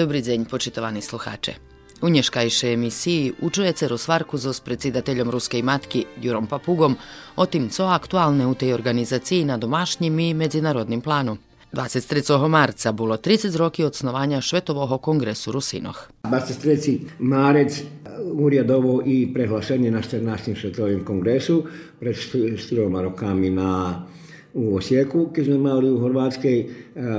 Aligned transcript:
Dobri 0.00 0.22
deň, 0.24 0.48
počitovaní 0.48 1.02
sluhače. 1.04 1.52
U 2.00 2.08
nješkajšej 2.08 2.72
emisiji 2.72 3.32
učujete 3.40 3.88
rozvarku 3.88 4.38
so 4.38 4.52
predsjedateljom 4.64 5.30
Ruskej 5.30 5.62
matki 5.62 6.04
Jurom 6.22 6.46
Papugom 6.46 6.96
o 7.36 7.46
tim, 7.46 7.68
co 7.68 7.84
aktualne 7.84 8.46
u 8.46 8.54
tej 8.54 8.72
organizaciji 8.72 9.44
na 9.44 9.58
domašnjim 9.60 10.18
i 10.18 10.34
međunarodnim 10.34 11.00
planu. 11.00 11.36
23. 11.72 12.48
marca 12.48 12.92
bilo 12.92 13.16
30 13.16 13.56
roki 13.56 13.84
od 13.84 13.94
snovanja 13.94 14.40
Švetového 14.40 14.98
kongresu 14.98 15.52
Rusinoh. 15.52 16.08
23. 16.24 16.98
marec 17.18 17.82
urjadovo 18.32 19.02
i 19.06 19.34
prehlašenje 19.34 19.90
na 19.90 20.00
14. 20.00 20.56
Švetovým 20.56 21.04
kongresu 21.04 21.64
pred 22.00 22.16
4 22.16 23.02
rokami 23.02 23.50
na, 23.50 24.02
u 24.54 24.76
Osijeku, 24.76 25.28
keď 25.34 25.44
sme 25.44 25.58
mali 25.58 25.90
u 25.90 26.00
Horvátskej 26.00 26.68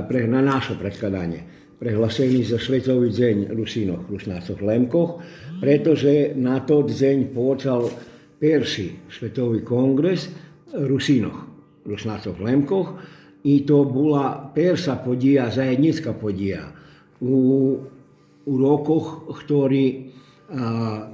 pre, 0.08 0.26
na 0.26 0.42
naše 0.42 0.74
predkladanie 0.74 1.51
prehlásený 1.82 2.46
za 2.46 2.62
Svetový 2.62 3.10
deň 3.10 3.58
Rusínoch, 3.58 4.06
Rusnácoch, 4.06 4.62
Lemkoch, 4.62 5.18
pretože 5.58 6.30
na 6.38 6.62
to 6.62 6.86
deň 6.86 7.34
počal 7.34 7.90
perší 8.38 9.10
Svetový 9.10 9.66
kongres 9.66 10.30
Rusínoch, 10.70 11.42
Rusnácoch, 11.82 12.38
Lemkoch 12.38 13.02
i 13.42 13.66
to 13.66 13.82
bola 13.82 14.54
persa 14.54 15.02
podija, 15.02 15.50
zajednická 15.50 16.14
podija 16.14 16.70
u, 17.18 17.34
u 18.46 18.52
rokoch, 18.54 19.26
ktorý 19.42 20.06
a, 20.54 21.10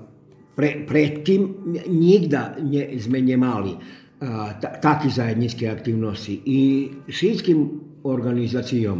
pre, 0.52 0.84
predtým 0.84 1.64
nikda 1.88 2.60
ne, 2.60 2.92
sme 3.00 3.24
nemali 3.24 3.72
a, 3.72 4.52
ta, 4.60 4.76
taký 4.76 5.08
zajednické 5.08 5.64
aktivnosti. 5.64 6.44
I 6.44 6.92
všetkým 7.08 7.88
organizáciám 8.04 8.98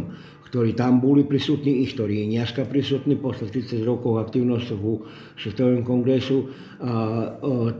ktorí 0.49 0.73
tam 0.73 0.97
boli 0.97 1.29
prisutní, 1.29 1.85
i 1.85 1.87
ktorí 1.89 2.25
dneska 2.25 2.65
prisutní 2.65 3.21
posle 3.21 3.53
30 3.53 3.85
rokov 3.85 4.17
aktivnosti 4.17 4.73
v 4.73 5.05
Svetovom 5.37 5.85
kongresu. 5.85 6.49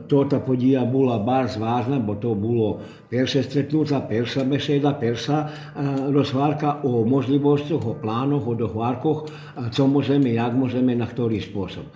Tota 0.05 0.37
podija 0.45 0.85
bola 0.85 1.17
bar 1.17 1.49
vážna, 1.49 1.97
bo 1.97 2.21
to 2.21 2.37
bolo 2.37 2.77
perša 3.09 3.49
stretnúca, 3.49 4.05
perša 4.05 4.45
beseda, 4.45 4.93
perša 4.93 5.49
rozvárka 6.13 6.85
o 6.85 7.01
možlivostiach, 7.09 7.81
o 7.81 7.97
plánoch, 7.97 8.45
o 8.45 8.53
dohvárkoch, 8.53 9.25
co 9.73 9.81
môžeme, 9.89 10.37
jak 10.37 10.53
môžeme, 10.53 10.93
na 10.93 11.09
ktorý 11.09 11.41
spôsob. 11.41 11.89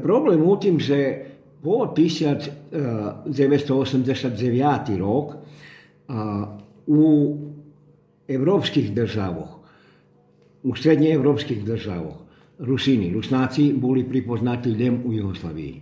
Problém 0.00 0.40
u 0.40 0.56
tým, 0.56 0.80
že 0.80 1.28
po 1.60 1.92
1989 1.92 4.32
rok 4.96 5.44
u 6.88 7.04
evropských 8.30 8.94
državoch, 8.94 9.58
u 10.62 10.76
srednjeevropských 10.76 11.64
državoch, 11.66 12.18
Rusini, 12.60 13.08
Rusnáci 13.08 13.72
boli 13.72 14.04
pripoznatí 14.04 14.76
len 14.76 15.00
u 15.04 15.16
Jugoslavii. 15.16 15.74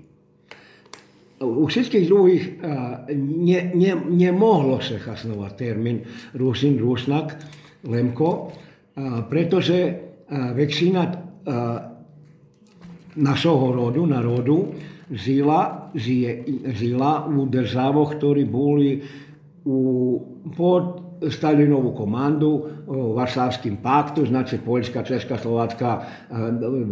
U 1.42 1.66
všetkých 1.66 2.06
druhých 2.06 2.44
ne, 3.18 3.60
ne, 3.74 3.92
nemohlo 4.06 4.78
sa 4.78 4.98
chasnovať 4.98 5.52
termín 5.58 6.06
Rusin, 6.34 6.78
Rusnak, 6.78 7.34
Lemko, 7.82 8.54
pretože 9.26 9.78
väčšina 10.30 11.02
našeho 13.18 13.66
rodu, 13.74 14.02
národu, 14.06 14.74
žila, 15.10 15.90
žije, 15.94 16.46
žila 16.78 17.26
u 17.26 17.46
državoch, 17.50 18.18
ktorí 18.18 18.46
boli 18.46 19.02
u, 19.66 19.78
pod 20.54 21.07
Stalinovú 21.26 21.90
komandu, 21.98 22.66
Varšavským 22.86 23.82
paktu, 23.82 24.26
znači 24.26 24.58
Poljska, 24.62 25.02
Česka, 25.02 25.38
Slovačka, 25.38 26.02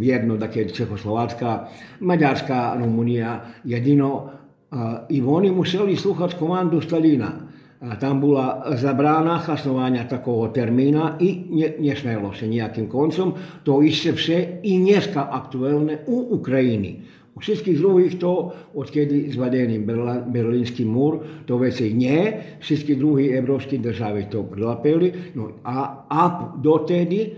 jedno 0.01 0.37
také 0.37 0.67
Čehoslovačka, 0.67 1.71
Maďarská, 2.01 2.75
Rumunija, 2.79 3.63
jedino. 3.65 4.31
I 5.09 5.23
oni 5.23 5.51
museli 5.55 5.97
sluchať 5.97 6.35
komandu 6.35 6.83
Stalina. 6.83 7.47
A 7.77 7.95
tam 8.01 8.25
bola 8.25 8.73
zabrána 8.81 9.39
chasnovania 9.45 10.09
takového 10.09 10.49
termína 10.49 11.21
i 11.21 11.45
ne, 11.53 11.77
nesmelo 11.77 12.33
sa 12.33 12.49
nejakým 12.49 12.89
koncom. 12.89 13.37
To 13.69 13.85
isté 13.85 14.17
vše 14.17 14.65
i 14.65 14.81
dneska 14.81 15.29
aktuálne 15.29 16.09
u 16.09 16.41
Ukrajiny. 16.41 17.05
U 17.37 17.39
všetkých 17.45 17.77
druhých 17.77 18.17
to, 18.17 18.49
odkedy 18.81 19.29
zvadený 19.29 19.85
berlínsky 20.33 20.89
múr, 20.89 21.45
to 21.45 21.61
veci 21.61 21.93
nie. 21.93 22.33
Všetky 22.65 22.97
druhé 22.97 23.37
európske 23.37 23.77
državy 23.77 24.33
to 24.33 24.49
prilapili. 24.49 25.37
No 25.37 25.61
a, 25.61 26.09
a 26.09 26.23
dotedy 26.57 27.37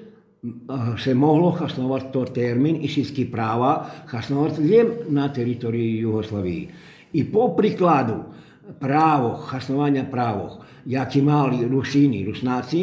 se 0.95 1.13
mohlo 1.19 1.51
chasnovať 1.51 2.03
to 2.15 2.31
termín 2.31 2.79
i 2.79 2.87
všetky 2.87 3.27
práva 3.27 4.07
chasnovať 4.07 4.53
len 4.63 4.87
na 5.11 5.35
teritorii 5.35 5.99
Jugoslavii. 5.99 6.63
I 7.19 7.27
po 7.27 7.59
príkladu 7.59 8.23
právoch, 8.79 9.51
chasnovania 9.51 10.07
právoch, 10.07 10.63
jaký 10.87 11.27
mali 11.27 11.67
Rusíni, 11.67 12.23
Rusnáci, 12.23 12.81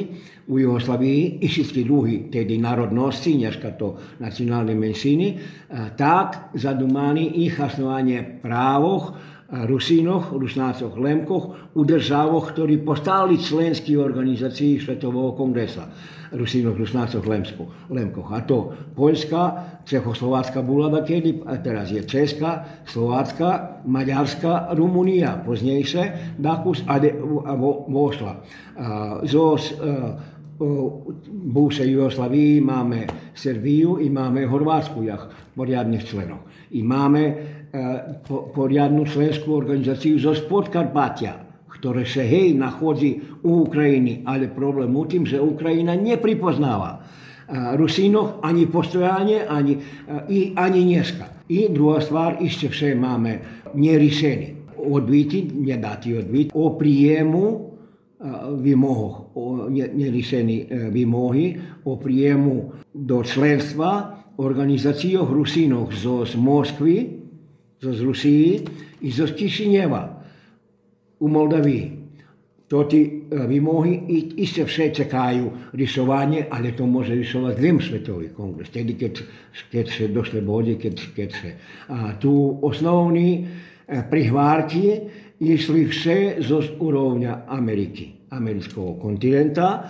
u 0.47 0.59
Jugoslaviji 0.59 1.41
i 1.41 1.47
všetky 1.49 1.81
drugi 1.83 2.29
tedy 2.29 2.61
narodnosti, 2.61 3.33
dneska 3.33 3.73
to 3.73 3.97
nacionalne 4.21 4.77
menšiny, 4.77 5.41
tak 5.97 6.53
zadumani 6.53 7.41
i 7.41 7.49
hasnovanje 7.49 8.45
právoch 8.45 9.17
Rusínoch, 9.45 10.33
Rusnácoch, 10.33 10.97
Lemkoch 10.97 11.77
u 11.77 11.81
državoch, 11.85 12.49
ktorí 12.49 12.81
postali 12.81 13.37
členskí 13.37 13.93
organizácií 13.93 14.81
Svetového 14.81 15.37
kongresa. 15.37 15.85
Rusínoch, 16.33 16.73
Rusnácoch, 16.73 17.21
Lemkoch. 17.89 18.29
A 18.33 18.41
to 18.41 18.73
Poľska, 18.97 19.41
Čechoslovácka 19.85 20.65
bola 20.65 20.89
kedy, 21.05 21.45
a 21.45 21.61
teraz 21.61 21.93
je 21.93 22.01
Česká, 22.01 22.81
Slovácka, 22.89 23.81
Maďarská, 23.85 24.73
Rumunia, 24.73 25.37
poznejšie, 25.45 26.35
Dakus 26.41 26.81
a, 26.89 26.97
de, 26.97 27.13
a 27.45 27.53
vo, 27.53 27.85
vošla. 27.85 28.41
Zos, 29.29 29.77
bivšej 30.55 31.91
Jugoslaviji 31.91 32.61
máme 32.61 33.07
Srbiju 33.35 33.99
i 33.99 34.09
máme 34.09 34.47
Horvátsku 34.47 35.03
jak 35.03 35.27
poriadnych 35.55 36.07
členov. 36.07 36.47
I 36.71 36.83
máme 36.83 37.21
e, 37.23 37.33
poriadnu 38.55 39.03
členskú 39.03 39.55
organizáciu 39.55 40.15
zo 40.19 40.31
Spodkarpatia, 40.31 41.43
ktoré 41.67 42.07
sa 42.07 42.23
hej 42.23 42.55
nachodí 42.55 43.19
u 43.43 43.67
Ukrajiny, 43.67 44.23
ale 44.23 44.47
problém 44.47 44.95
u 44.95 45.03
tým, 45.03 45.27
že 45.27 45.43
Ukrajina 45.43 45.95
nepripoznáva 45.95 46.91
e, 46.95 46.99
Rusínoch 47.75 48.39
ani 48.39 48.67
postojanie, 48.71 49.43
ani, 49.43 49.75
e, 49.75 49.81
i, 50.31 50.39
ani 50.55 50.87
dneska. 50.87 51.45
I 51.51 51.67
druhá 51.67 51.99
stvar, 51.99 52.39
ešte 52.39 52.71
vše 52.71 52.95
máme 52.95 53.43
neriešenie. 53.75 54.79
Odbiti, 54.85 55.49
nedati 55.49 56.13
odbiti, 56.13 56.53
o 56.53 56.77
prijemu 56.77 57.74
výmohoch, 58.61 59.35
o 59.35 59.67
neriešení 59.69 60.89
výmohy, 60.91 61.59
o 61.83 61.99
príjemu 61.99 62.71
do 62.95 63.19
členstva 63.23 64.23
organizáciách 64.39 65.27
Rusínov 65.27 65.91
zo 65.91 66.23
Moskvy, 66.39 66.95
zo 67.79 67.91
Rusii 67.91 68.49
i 69.03 69.09
zo 69.11 69.27
Kišineva 69.27 70.03
u 71.19 71.27
Moldavii. 71.27 71.85
To 72.65 72.89
ti 72.89 73.29
výmohy 73.29 74.09
i, 74.09 74.17
iste 74.41 74.65
vše 74.65 74.89
čekajú 74.89 75.75
rysovanie, 75.77 76.49
ale 76.49 76.73
to 76.73 76.89
môže 76.89 77.13
rysovať 77.13 77.55
len 77.61 77.77
Svetový 77.77 78.33
kongres, 78.33 78.73
tedy 78.73 78.97
keď, 78.97 79.21
keď 79.69 79.85
sa 79.85 80.05
došle 80.09 80.41
bode, 80.41 80.73
keď, 80.81 80.95
keď 81.13 81.29
sa. 81.29 81.51
A 81.93 81.97
tu 82.17 82.57
osnovní 82.65 83.45
prihvárky 83.85 85.05
išli 85.39 85.87
vše 85.87 86.17
zo 86.43 86.63
úrovňa 86.63 87.47
Ameriky, 87.51 88.31
amerického 88.31 88.95
kontinenta, 88.95 89.83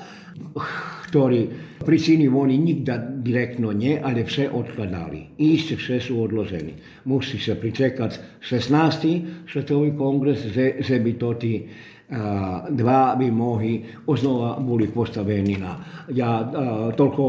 ktorý 1.08 1.48
pričini 1.86 2.28
oni 2.28 2.58
nikda 2.58 2.98
direktno 2.98 3.72
nie, 3.72 3.96
ale 3.96 4.26
vše 4.26 4.52
odkladali. 4.52 5.38
Iste 5.40 5.78
vše 5.78 6.02
sú 6.02 6.20
odloženi. 6.26 6.76
Musí 7.08 7.38
sa 7.40 7.56
pričekať 7.56 8.42
16. 8.42 9.48
svetový 9.48 9.94
kongres, 9.94 10.44
že, 10.50 10.82
že 10.82 11.00
by 11.00 11.12
to 11.16 11.30
tí 11.40 11.54
uh, 11.64 12.68
dva 12.68 13.16
by 13.16 13.28
mohli 13.32 13.86
oznova 14.10 14.60
boli 14.60 14.90
postavení 14.92 15.56
na... 15.62 16.04
Ja 16.12 16.42
uh, 16.42 16.50
toľko 16.92 17.24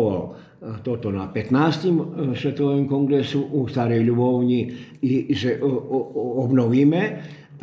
toto 0.83 1.13
na 1.13 1.29
15. 1.29 2.35
svetovém 2.35 2.89
kongresu 2.89 3.45
u 3.45 3.69
Starej 3.69 4.03
Ľubovni 4.03 4.61
i 5.05 5.29
že 5.37 5.61
obnovíme 5.61 7.03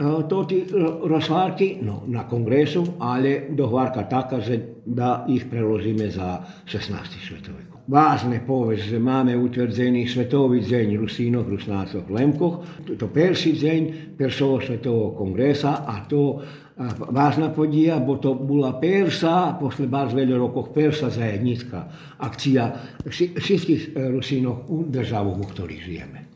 to 0.02 0.38
ti 0.50 0.66
rozvárky 1.06 1.78
no, 1.82 2.04
na 2.10 2.26
kongresu, 2.26 2.98
ale 2.98 3.54
dohvárka 3.54 4.10
taká, 4.10 4.42
že 4.42 4.82
da 4.86 5.24
ih 5.30 5.46
preložíme 5.46 6.10
za 6.10 6.42
16. 6.66 6.98
svetový 7.22 7.74
Vážne 7.84 8.40
povesť, 8.40 8.96
že 8.96 9.00
máme 9.00 9.36
utvrdzený 9.36 10.08
svetový 10.08 10.64
deň 10.64 10.96
Rusínoch, 11.04 11.44
Rusnácoch, 11.44 12.08
Lemkoch, 12.08 12.88
to 12.96 13.12
perší 13.12 13.60
deň 13.60 13.82
Persového 14.16 14.64
svetového 14.64 15.12
kongresa 15.12 15.84
a 15.84 16.08
to 16.08 16.40
vážna 17.12 17.52
podija, 17.52 18.00
bo 18.00 18.24
to 18.24 18.40
bola 18.40 18.80
persa, 18.80 19.60
posle 19.60 19.92
baš 19.92 20.16
veľa 20.16 20.40
rokov 20.40 20.72
persa 20.72 21.12
zajednická 21.12 21.80
akcia 22.24 22.64
všetkých 23.36 24.00
Rusínov 24.16 24.72
u 24.72 24.88
državu, 24.88 25.36
u 25.36 25.44
ktorých 25.44 25.84
žijeme. 25.84 26.33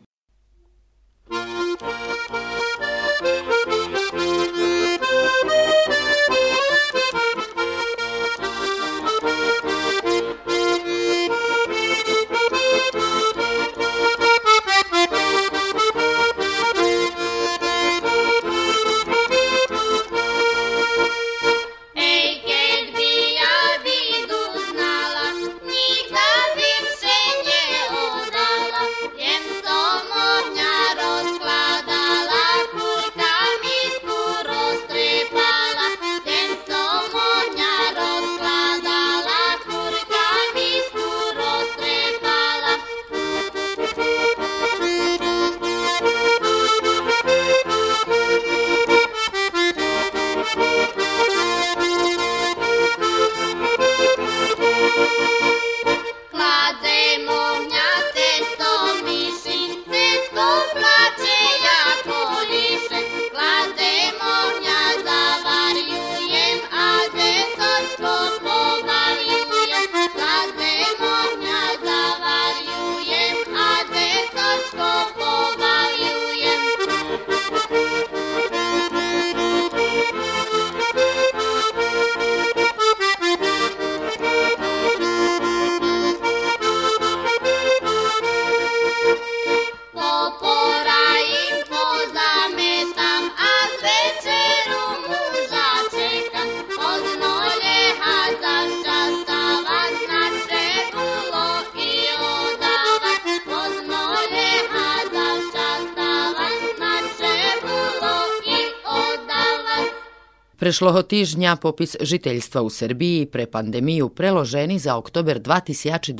Prešloho 110.57 111.05
týždňa 111.05 111.61
popis 111.61 111.93
žiteľstva 112.01 112.65
u 112.65 112.69
Srbiji 112.73 113.29
pre 113.29 113.45
pandemiju 113.45 114.09
preloženi 114.09 114.81
za 114.81 114.97
oktober 114.97 115.37
2022 115.37 116.17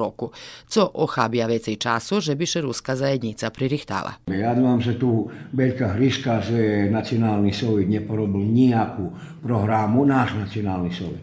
roku, 0.00 0.32
co 0.64 0.82
ochabia 0.88 1.44
vecej 1.44 1.76
času, 1.76 2.24
že 2.24 2.40
by 2.40 2.44
še 2.48 2.64
ruska 2.64 2.96
zajednica 2.96 3.52
pririhtala. 3.52 4.16
Ja 4.32 4.56
dúfam, 4.56 4.80
že 4.80 4.96
tu 4.96 5.28
veľká 5.52 5.92
hryška, 6.00 6.40
že 6.40 6.88
nacionálny 6.88 7.52
sovjet 7.52 7.92
neporobil 7.92 8.48
nejakú 8.48 9.12
programu, 9.44 10.08
náš 10.08 10.40
nacionálny 10.40 10.90
sovjet, 10.96 11.20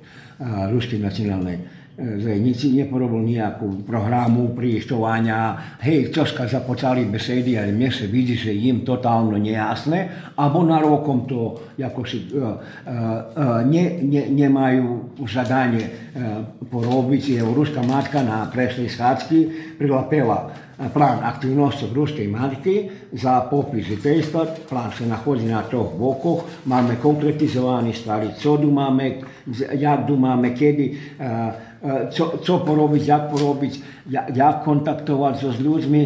ruský 0.69 1.01
nacionálny 1.01 1.76
Zajnici 1.97 2.77
neporobil 2.77 3.25
nejakú 3.25 3.81
programu 3.81 4.53
prištovania, 4.53 5.57
hej, 5.81 6.13
čoska 6.13 6.45
započali 6.45 7.09
besedy, 7.09 7.57
ale 7.57 7.73
mne 7.73 7.89
sa 7.89 8.05
vidí, 8.05 8.37
že 8.37 8.53
im 8.53 8.85
totálno 8.85 9.33
nejasné, 9.33 10.29
alebo 10.37 10.61
na 10.61 10.77
rokom 10.77 11.25
to 11.25 11.57
ako 11.73 12.01
si, 12.05 12.29
uh, 12.37 12.53
uh, 12.53 13.65
ne, 13.65 13.97
ne, 14.05 14.29
nemajú 14.29 15.17
žadanie 15.25 15.89
uh, 15.89 16.45
porobiť. 16.69 17.37
Je 17.37 17.41
ruská 17.41 17.81
matka 17.81 18.21
na 18.21 18.45
preslej 18.45 18.93
schádzky 18.93 19.37
prilapela 19.81 20.53
plán 20.93 21.25
aktivnosti 21.25 21.89
ruskej 21.89 22.29
matky 22.29 22.93
za 23.09 23.49
popis 23.49 23.89
žiteľstva. 23.89 24.69
Plán 24.69 24.93
sa 24.93 25.09
nachodí 25.09 25.49
na 25.49 25.65
troch 25.65 25.97
bokoch. 25.97 26.45
Máme 26.69 27.01
konkretizovaný 27.01 27.97
stvari, 27.97 28.37
co 28.37 28.61
tu 28.61 28.69
máme, 28.69 29.25
jak 29.73 30.05
tu 30.05 30.13
máme, 30.13 30.53
kedy 30.53 30.85
uh, 30.93 31.76
co, 32.09 32.25
co 32.43 32.53
porobiť, 32.59 33.03
jak 33.07 33.23
porobiť, 33.31 33.73
jak 34.09 34.57
kontaktovať 34.63 35.33
so 35.39 35.49
s 35.53 35.59
ľuďmi, 35.59 36.01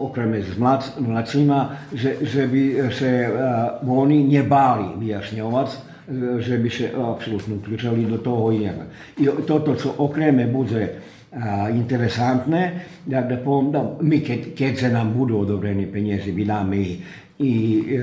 okrem 0.00 0.40
s 0.40 0.56
mlad, 0.58 0.82
mladšíma, 0.98 1.58
že, 1.94 2.22
že 2.22 2.46
by 2.46 2.62
sa 2.90 3.10
oni 3.84 4.24
nebáli 4.26 4.98
vyjašňovať, 4.98 5.68
že 6.42 6.54
by 6.58 6.68
sa 6.70 6.86
absolútne 7.14 7.62
uključali 7.62 8.02
do 8.06 8.18
toho 8.18 8.50
iného. 8.50 8.82
I 9.18 9.30
toto, 9.46 9.78
čo 9.78 9.94
okreme 9.98 10.50
bude 10.50 11.10
interesantné, 11.70 12.62
tak 13.06 13.24
da 13.30 13.36
da 13.70 13.80
my 14.02 14.18
keď, 14.18 14.40
keď 14.54 14.72
sa 14.74 14.88
nám 14.90 15.14
budú 15.14 15.46
odobrení 15.46 15.86
peniaze, 15.86 16.34
vydáme 16.34 16.74
i, 16.74 16.92
i 17.38 17.52
e, 17.86 18.02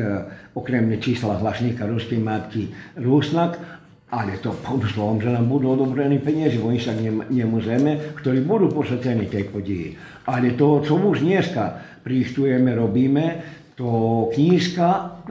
okrem 0.56 0.88
čísla 0.96 1.36
hlašníka 1.36 1.84
ruskej 1.84 2.24
matky 2.24 2.72
Rusnak, 2.96 3.77
ale 4.08 4.40
to 4.40 4.56
pomyslom, 4.64 5.20
že 5.20 5.36
nám 5.36 5.52
budú 5.52 5.76
odobrení 5.76 6.24
peniaze, 6.24 6.56
oni 6.64 6.80
sa 6.80 6.96
nemôžeme, 7.28 8.16
ktorí 8.16 8.40
budú 8.48 8.72
posvetení 8.72 9.28
tej 9.28 9.52
podії. 9.52 10.00
Ale 10.32 10.56
to, 10.56 10.80
čo 10.80 10.96
už 10.96 11.28
dneska 11.28 11.84
prištujeme, 12.08 12.72
robíme, 12.72 13.26
to 13.78 14.26
knižka 14.34 15.22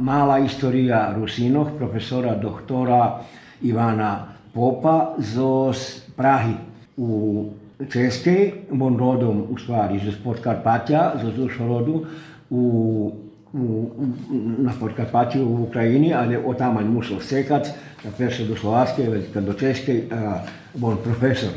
Mála 0.00 0.40
história 0.40 1.12
Rusínoch 1.12 1.76
profesora 1.76 2.32
doktora 2.38 3.20
Ivana 3.60 4.40
Popa 4.54 5.20
zo 5.20 5.74
Prahy 6.16 6.56
u 6.96 7.08
Českej, 7.80 8.72
on 8.72 8.96
rodom 8.96 9.52
u 9.52 9.56
stvari 9.58 10.00
z 10.00 10.16
Podkarpatia, 10.22 11.18
zo 11.20 11.28
Zušorodu, 11.32 11.96
u 12.50 12.62
na 14.58 14.72
Podkarpaću 14.80 15.42
u 15.42 15.62
Ukrajini, 15.62 16.14
ali 16.14 16.36
od 16.36 16.58
tamo 16.58 16.80
je 16.80 16.86
musel 16.86 17.20
sekać, 17.20 17.68
naprej 18.04 18.30
še 18.30 18.46
do 18.46 18.56
Slovaške, 18.56 19.08
veliko 19.10 19.40
do 19.40 19.54
Češke, 19.58 20.04
bol 20.74 20.96
profesor 21.02 21.50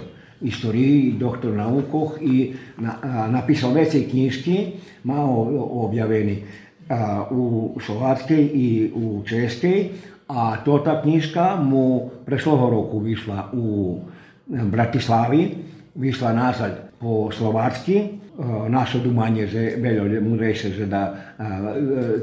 istoriji, 0.44 1.14
doktor 1.20 1.54
naukoh 1.54 2.18
i 2.22 2.54
na, 2.78 2.96
a, 3.02 3.28
napisao 3.32 3.72
veće 3.72 4.04
knjiški, 4.10 4.58
malo 5.04 5.48
objaveni 5.86 6.44
a, 6.90 7.28
u 7.32 7.78
Slovačkej 7.86 8.50
i 8.54 8.92
u 8.96 9.24
Češkej, 9.26 9.90
a 10.28 10.58
to 10.66 10.78
ta 10.80 11.02
knjiška 11.02 11.56
mu 11.62 12.10
prešloho 12.26 12.70
roku 12.70 13.00
vyšla 13.00 13.54
u 13.54 14.00
Bratislavi, 14.48 15.56
vyšla 15.96 16.34
nazad 16.34 16.90
po 17.00 17.32
slovački, 17.32 18.23
naše 18.70 19.00
dumanje 19.00 19.48
že 19.48 19.78
beljo 19.78 20.22
mu 20.22 20.38
reše 20.38 20.70
že 20.70 20.86
da 20.86 21.16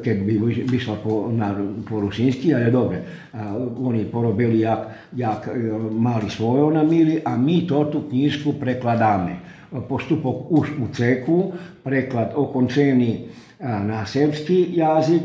kad 0.05 0.17
bi 0.17 0.41
išla 0.73 0.97
po, 1.05 1.29
na, 1.33 1.55
po 1.89 2.01
rusinski, 2.01 2.55
ali 2.55 2.71
dobro, 2.71 2.97
oni 3.79 4.05
porobili 4.05 4.61
jak, 4.61 4.79
jak 5.17 5.49
e, 5.49 5.73
mali 5.91 6.27
na 6.41 6.83
namili, 6.83 7.23
a 7.25 7.37
mi 7.37 7.67
to 7.67 7.85
tu 7.85 8.09
knjižku 8.09 8.53
prekladame. 8.53 9.37
Postupok 9.89 10.51
už 10.51 10.69
u 10.83 10.89
ceku, 10.95 11.53
preklad 11.83 12.33
okončeni 12.35 13.29
na 13.61 14.07
srpski 14.07 14.67
jazik, 14.75 15.23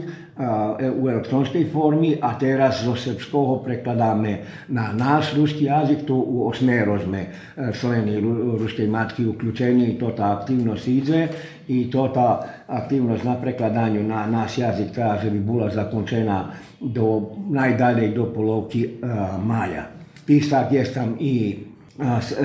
u 0.99 1.09
elektronskej 1.09 1.71
formy 1.71 2.19
a 2.19 2.35
teraz 2.35 2.83
zo 2.83 2.91
srbského 2.91 3.63
prekladáme 3.63 4.43
na 4.67 4.91
náš 4.91 5.31
ruský 5.31 5.71
jazyk, 5.71 6.03
tu 6.03 6.19
u 6.19 6.51
osmero 6.51 6.99
sme 6.99 7.31
členi 7.71 8.19
ruskej 8.59 8.87
matky 8.91 9.23
uključeni, 9.23 9.95
to 9.95 10.11
ta 10.11 10.35
aktivnost 10.35 10.87
ide 10.87 11.31
i 11.71 11.87
to 11.87 12.11
ta 12.11 12.43
aktivnost 12.67 13.23
na 13.23 13.39
prekladanju 13.39 14.03
na 14.03 14.27
naš 14.27 14.57
jazyk 14.59 14.91
treba, 14.91 15.23
že 15.23 15.31
by 15.31 15.39
bola 15.39 15.71
zakončena 15.71 16.51
do 16.83 17.31
najdalej 17.49 18.11
do 18.11 18.27
polovky 18.27 18.99
maja. 19.39 19.87
Písak 20.27 20.71
je 20.71 20.83
tam 20.91 21.15
i 21.15 21.63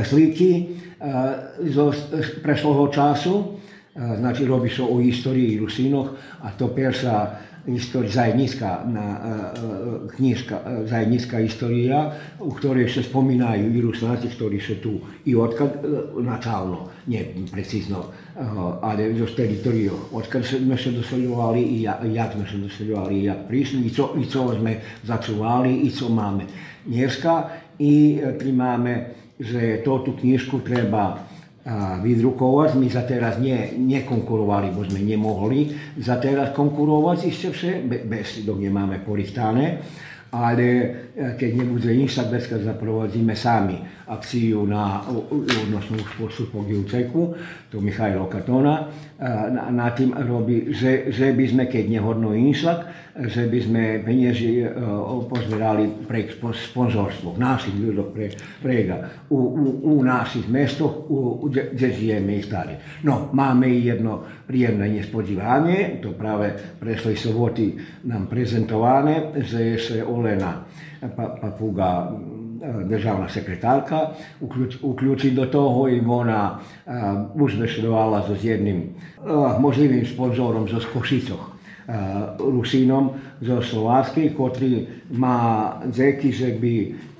sliky 0.06 0.78
zo 1.75 1.90
prešlého 2.42 2.87
času, 2.88 3.59
znači 3.99 4.47
robi 4.47 4.70
se 4.70 4.82
o 4.82 5.00
istoriji 5.00 5.59
Rusinoh, 5.59 6.06
a 6.42 6.54
to 6.54 6.68
persa 6.70 7.50
istorija, 7.67 8.11
zajednička 8.11 8.79
na, 8.87 9.19
knjižka, 10.17 10.61
zajednička 10.85 11.40
istorija 11.40 12.12
u 12.40 12.50
ktorej 12.50 12.88
se 12.88 13.02
spominaju 13.02 13.75
i 13.75 13.81
Rusnaci, 13.81 14.29
ktorí 14.29 14.61
su 14.61 14.75
tu 14.83 15.00
i 15.25 15.37
odkad, 15.37 15.85
načalno, 16.19 16.88
nie 17.07 17.25
precizno, 17.52 18.05
ale 18.83 19.14
zo 19.14 19.26
teritoriju, 19.37 19.93
odkad 20.12 20.45
sme 20.45 20.76
se 20.76 20.90
doseljovali 20.90 21.62
i 21.62 21.83
ja, 21.83 22.00
jak 22.05 22.33
sme 22.33 22.47
se 22.50 22.57
doseljovali 22.57 23.21
i 23.21 23.25
jak 23.25 23.49
prišli 23.49 23.81
i 23.87 23.90
co, 23.90 24.14
i 24.21 24.26
co 24.26 24.55
sme 24.59 24.81
začuvali 25.05 25.76
i 25.76 25.90
co 25.90 26.09
máme. 26.09 26.45
Dneska 26.87 27.49
i 27.79 28.21
primáme, 28.38 29.07
že 29.40 29.81
to 29.85 29.99
tu 29.99 30.12
knižku 30.17 30.61
treba 30.61 31.29
vydrukovať. 32.00 32.81
My 32.81 32.87
za 32.88 33.05
teraz 33.05 33.37
nie, 33.37 33.76
nekonkurovali, 33.76 34.73
bo 34.73 34.81
sme 34.85 35.05
nemohli 35.05 35.76
za 36.00 36.17
teraz 36.17 36.57
konkurovať 36.57 37.19
ešte 37.29 37.49
vše, 37.52 37.73
bez, 37.85 38.43
dok 38.45 38.59
nemáme 38.61 39.05
porichtané 39.05 39.85
ale 40.31 40.67
e, 40.67 40.87
keď 41.35 41.50
nebude 41.59 41.90
nič, 41.90 42.14
tak 42.14 42.31
dneska 42.31 42.62
zaprovadzíme 42.62 43.35
sami 43.35 43.83
akciu 44.07 44.67
na, 44.67 45.07
odnosno 45.07 45.99
už 45.99 46.11
postupok 46.19 46.67
Juceku, 46.67 47.35
to 47.71 47.79
Michajlo 47.79 48.26
Katona, 48.26 48.90
na, 49.55 49.71
na 49.71 49.87
tým 49.95 50.11
robí, 50.14 50.75
že, 50.75 51.14
že 51.14 51.31
by 51.31 51.45
sme, 51.47 51.64
keď 51.71 51.85
nehodno 51.87 52.35
inšak, 52.35 53.10
že 53.29 53.47
by 53.53 53.59
sme 53.61 53.83
peniazy 54.00 54.65
uh, 54.65 54.71
pozbierali 55.29 56.09
pre 56.09 56.25
sponzorstvo 56.33 57.37
v 57.37 57.43
našich 57.43 57.77
ľuďoch 57.77 58.09
pre, 58.17 58.33
prega, 58.62 58.97
u, 59.29 59.37
u, 59.37 59.65
u 59.93 60.05
našich 60.05 60.49
mestoch, 60.49 61.05
u, 61.11 61.49
kde 61.50 61.89
žijeme 61.93 62.41
i 62.41 62.43
stali. 62.43 62.75
No, 63.05 63.29
máme 63.33 63.69
jedno 63.69 64.25
príjemné 64.49 64.89
nespodívanie, 64.89 66.00
to 66.00 66.17
práve 66.17 66.57
prešli 66.81 67.17
soboty 67.17 67.77
nám 68.09 68.27
prezentované, 68.33 69.37
že 69.45 69.77
je 69.77 70.05
Olena 70.05 70.65
Papuga 71.17 72.12
državna 72.85 73.29
sekretarka, 73.29 74.11
uključi 74.83 75.31
do 75.31 75.47
toho 75.47 75.89
i 75.89 76.00
ona 76.00 76.59
uzbešedovala 77.35 78.23
so 78.27 78.37
s 78.37 78.45
jednim 78.45 78.83
možljivim 79.59 80.07
sponzorom 80.07 80.69
zo 80.69 80.81
Košicoch. 80.93 81.50
Rusínom 82.38 83.18
zo 83.42 83.59
Slováckej, 83.59 84.37
ktorý 84.37 84.73
má 85.16 85.38
zeky, 85.90 86.30
že 86.30 86.54
by, 86.54 86.75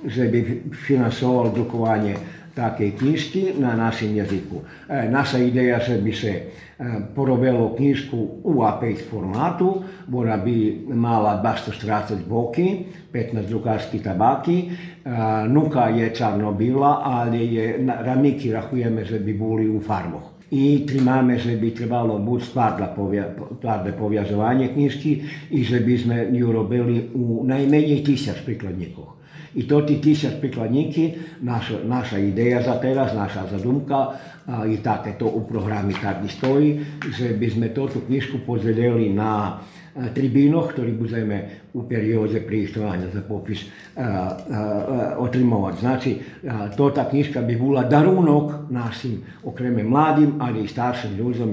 že 0.07 0.23
by 0.31 0.39
finansoval 0.71 1.51
drukovanie 1.51 2.15
takej 2.51 2.99
knižky 2.99 3.41
na 3.59 3.79
našem 3.79 4.11
jazyku. 4.15 4.59
E, 4.59 5.07
naša 5.07 5.39
ideja, 5.39 5.79
že 5.79 6.03
by 6.03 6.11
se 6.11 6.31
e, 6.31 6.41
porobilo 7.15 7.71
knižku 7.79 8.43
u 8.43 8.53
A5 8.59 9.07
formátu, 9.07 9.83
ona 10.11 10.35
by 10.35 10.87
mala 10.91 11.39
240 11.39 12.27
boky, 12.27 12.91
15 13.11 13.47
drukárských 13.47 14.03
tabaky, 14.03 14.57
e, 14.59 14.67
nuka 15.47 15.95
je 15.95 16.11
čarno-bila, 16.11 17.03
ale 17.03 17.39
je, 17.39 17.87
ramiky 17.87 18.51
rachujeme, 18.51 19.07
že 19.07 19.23
by 19.23 19.31
boli 19.31 19.71
u 19.71 19.79
farboch 19.79 20.30
i 20.51 20.83
primáme, 20.83 21.39
že 21.39 21.55
by 21.55 21.71
trebalo 21.71 22.19
buď 22.19 22.39
tvrdé 23.63 23.91
poviazovanie 23.95 24.75
knižky 24.75 25.11
i 25.55 25.59
že 25.63 25.79
by 25.79 25.93
sme 25.95 26.17
ju 26.35 26.47
robili 26.51 27.07
u 27.15 27.47
najmenej 27.47 28.03
tisíc 28.03 28.35
prikladníkov. 28.43 29.23
I 29.55 29.67
to 29.67 29.83
ti 29.83 29.99
tisíc 29.99 30.31
prikladníky, 30.39 31.39
naša, 31.43 31.83
naša 31.83 32.19
ideja 32.19 32.63
za 32.63 32.79
teraz, 32.79 33.11
naša 33.11 33.51
zadumka, 33.51 34.15
a 34.47 34.65
i 34.65 34.81
takéto 34.81 35.29
u 35.29 35.45
programi 35.47 35.93
tak 35.95 36.23
stojí, 36.25 36.99
že 37.13 37.37
by 37.37 37.47
sme 37.47 37.67
túto 37.71 38.03
knižku 38.03 38.43
podelili 38.43 39.13
na 39.13 39.61
tribínoch, 39.91 40.71
ktorý 40.71 40.95
budeme 40.95 41.67
u 41.75 41.83
perióde 41.83 42.39
prištovania 42.43 43.11
za 43.11 43.23
popis 43.23 43.67
otrimovať. 45.19 45.73
Znači, 45.79 46.11
to 46.79 46.91
tá 46.95 47.07
knižka 47.11 47.43
by 47.43 47.53
bola 47.59 47.83
darunok 47.83 48.71
našim, 48.71 49.23
okreme 49.43 49.83
mladým, 49.83 50.39
ale 50.39 50.63
i 50.63 50.71
starším 50.71 51.19
ľuďom. 51.19 51.49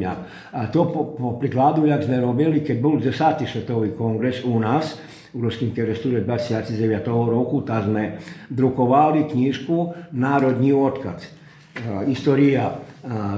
A 0.55 0.61
to 0.71 0.87
po, 0.87 1.19
po 1.19 1.35
prikladu, 1.39 1.87
jak 1.87 2.07
sme 2.07 2.23
robili, 2.23 2.63
keď 2.63 2.77
bol 2.79 3.03
10. 3.03 3.43
svetový 3.47 3.95
kongres 3.99 4.47
u 4.47 4.59
nás, 4.59 4.99
u 5.35 5.45
Ruským 5.45 5.77
keresture 5.77 6.25
29. 6.25 7.05
roku, 7.11 7.61
tak 7.61 7.91
sme 7.91 8.17
drukovali 8.49 9.29
knižku 9.29 10.09
Národní 10.17 10.73
odkaz. 10.73 11.27
História 12.07 12.75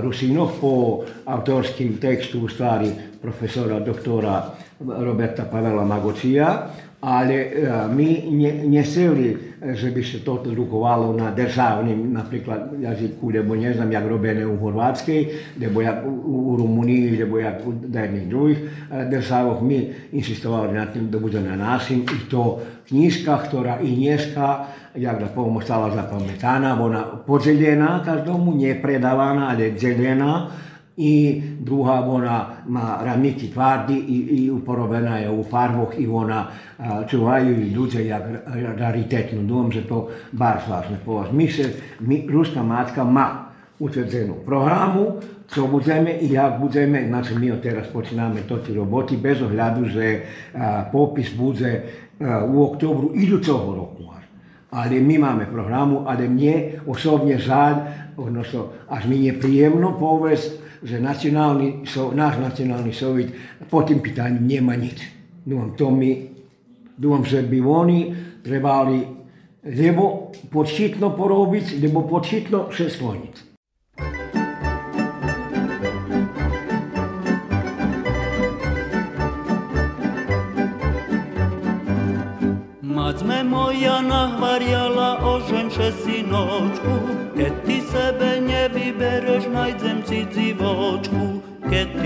Rusinov 0.00 0.56
po 0.60 1.04
autorským 1.28 2.00
textu 2.00 2.44
u 2.44 2.48
stvari 2.48 3.20
profesora 3.20 3.82
doktora 3.84 4.48
Roberta 4.80 5.44
Pavela 5.44 5.84
Magocija, 5.84 6.66
ali 7.00 7.34
e, 7.34 7.48
mi 7.88 8.28
neseli, 8.68 9.36
že 9.72 9.90
bi 9.90 10.04
se 10.04 10.24
to 10.24 10.42
drukovalo 10.44 11.12
na 11.12 11.30
državnim, 11.30 12.12
napriklad 12.12 12.60
jaziku, 12.80 13.30
ne 13.30 13.74
znam 13.74 13.92
jak 13.92 14.06
robene 14.06 14.46
u 14.46 14.56
Hrvatskej, 14.56 15.28
lebo 15.60 15.80
jak 15.80 16.04
u 16.24 16.56
Rumuniji, 16.56 17.16
lebo 17.16 17.38
jak 17.38 17.66
u 17.66 17.72
jednih 17.94 18.28
drugih 18.28 18.58
e, 18.58 19.04
državah, 19.04 19.62
mi 19.62 19.92
insistovali 20.12 20.72
na 20.72 20.86
tim 20.86 21.10
da 21.10 21.18
bude 21.18 21.40
na 21.40 21.56
našim 21.56 22.02
i 22.02 22.30
to 22.30 22.60
knjižka, 22.88 23.48
ktorá 23.48 23.80
i 23.80 23.96
dneska, 23.96 24.66
jak 24.94 25.20
da 25.20 25.26
pomo 25.26 25.60
stala 25.60 25.94
zapamätaná, 25.94 26.76
ona 26.80 27.04
podeľená 27.26 28.02
každomu, 28.04 28.52
nepredávaná, 28.56 29.54
ale 29.54 29.70
delená, 29.70 30.50
i 31.00 31.42
druga 31.60 32.04
ona 32.04 32.46
ma 32.68 33.00
ramiki 33.04 33.48
tvardi 33.48 33.96
i, 33.96 34.16
i 34.44 34.50
uporobiona 34.50 35.16
je 35.18 35.30
u 35.30 35.44
farboh 35.44 35.96
i 35.98 36.06
ona 36.06 36.46
čuvaju 37.08 37.56
i 37.56 37.72
ľudia 37.72 38.04
jak 38.04 38.24
raritetnu. 38.76 39.48
Dúfam, 39.48 39.72
že 39.72 39.88
to 39.88 40.12
bar 40.32 40.60
zvláštne 40.60 41.00
povaz. 41.04 41.32
My 41.32 41.48
se, 41.48 41.72
my, 42.04 42.28
ruská 42.28 42.62
matka 42.62 43.04
má 43.04 43.56
utvrdzenu 43.80 44.44
programu, 44.44 45.16
co 45.48 45.66
budeme 45.66 46.10
i 46.10 46.32
jak 46.32 46.60
budeme, 46.60 47.08
znači 47.08 47.34
mi 47.34 47.52
od 47.52 47.60
teraz 47.60 47.88
počíname 47.88 48.44
toti 48.48 48.74
roboti 48.74 49.16
bez 49.16 49.40
ohľadu, 49.42 49.88
že 49.88 50.06
a, 50.54 50.84
popis 50.92 51.32
bude 51.32 51.82
a, 52.20 52.44
u 52.44 52.62
oktobru 52.62 53.10
idućeho 53.14 53.74
roku. 53.74 54.10
Ale 54.70 55.02
my 55.02 55.18
máme 55.18 55.50
programu, 55.50 56.06
ale 56.06 56.30
mne 56.30 56.86
osobne 56.86 57.42
žal, 57.42 57.90
odnosno 58.14 58.70
až 58.86 59.10
mi 59.10 59.26
je 59.26 59.34
príjemno 59.34 59.98
povesť, 59.98 60.69
že 60.80 60.96
nacionálny, 60.96 61.84
náš 62.16 62.34
nacionálny 62.40 62.92
sovjet 62.92 63.32
po 63.68 63.84
tým 63.84 64.00
pitanju 64.00 64.40
nema 64.40 64.76
nič. 64.76 65.00
Dúfam, 65.44 65.76
to 65.76 65.86
mi, 65.92 66.32
dúfam, 66.96 67.24
že 67.24 67.44
by 67.44 67.58
oni 67.60 68.00
trebali 68.40 69.20
lebo 69.64 70.32
podšitno 70.48 71.12
porobiť, 71.12 71.84
lebo 71.84 72.08
podšitno 72.08 72.72
še 72.72 72.88
skloniť. 72.88 73.29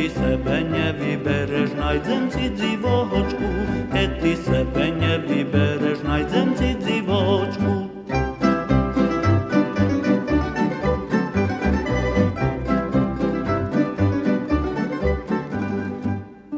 Ty 0.05 0.13
sebe 0.21 0.61
nevybereš, 0.61 1.81
nájdem 1.81 2.29
si 2.29 2.53
dzivočku. 2.53 3.49
Keď 3.89 4.09
ty 4.21 4.33
sebe 4.37 4.85
nevybereš, 5.01 6.05
nájdem 6.05 6.53
si 6.61 6.77
dzivočku. 6.77 7.73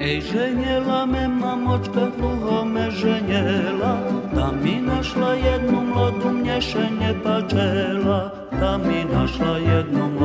Ej, 0.02 0.16
ženjela 0.26 1.06
me 1.06 1.30
mamočka, 1.30 2.10
dluho 2.18 2.66
me 2.66 2.90
ženjela, 2.90 4.02
da 4.34 4.50
mi 4.50 4.82
našla 4.82 5.38
jednu 5.38 5.86
mladu 5.94 6.34
mnješenje 6.34 7.14
pačela, 7.22 8.50
da 8.58 8.74
mi 8.74 9.06
našla 9.06 9.62
jednu 9.62 10.15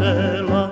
načela 0.00 0.70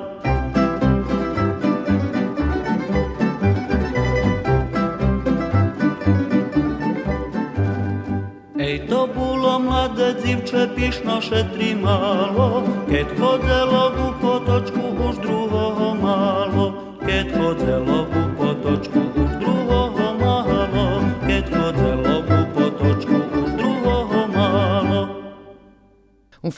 Ej 8.59 8.89
to 8.89 9.09
bulo 9.15 9.59
mlade 9.59 10.15
dzivče 10.21 10.69
pišnoše 10.77 11.45
trimalo 11.55 12.63
Ket 12.91 13.07
hodelo 13.21 13.88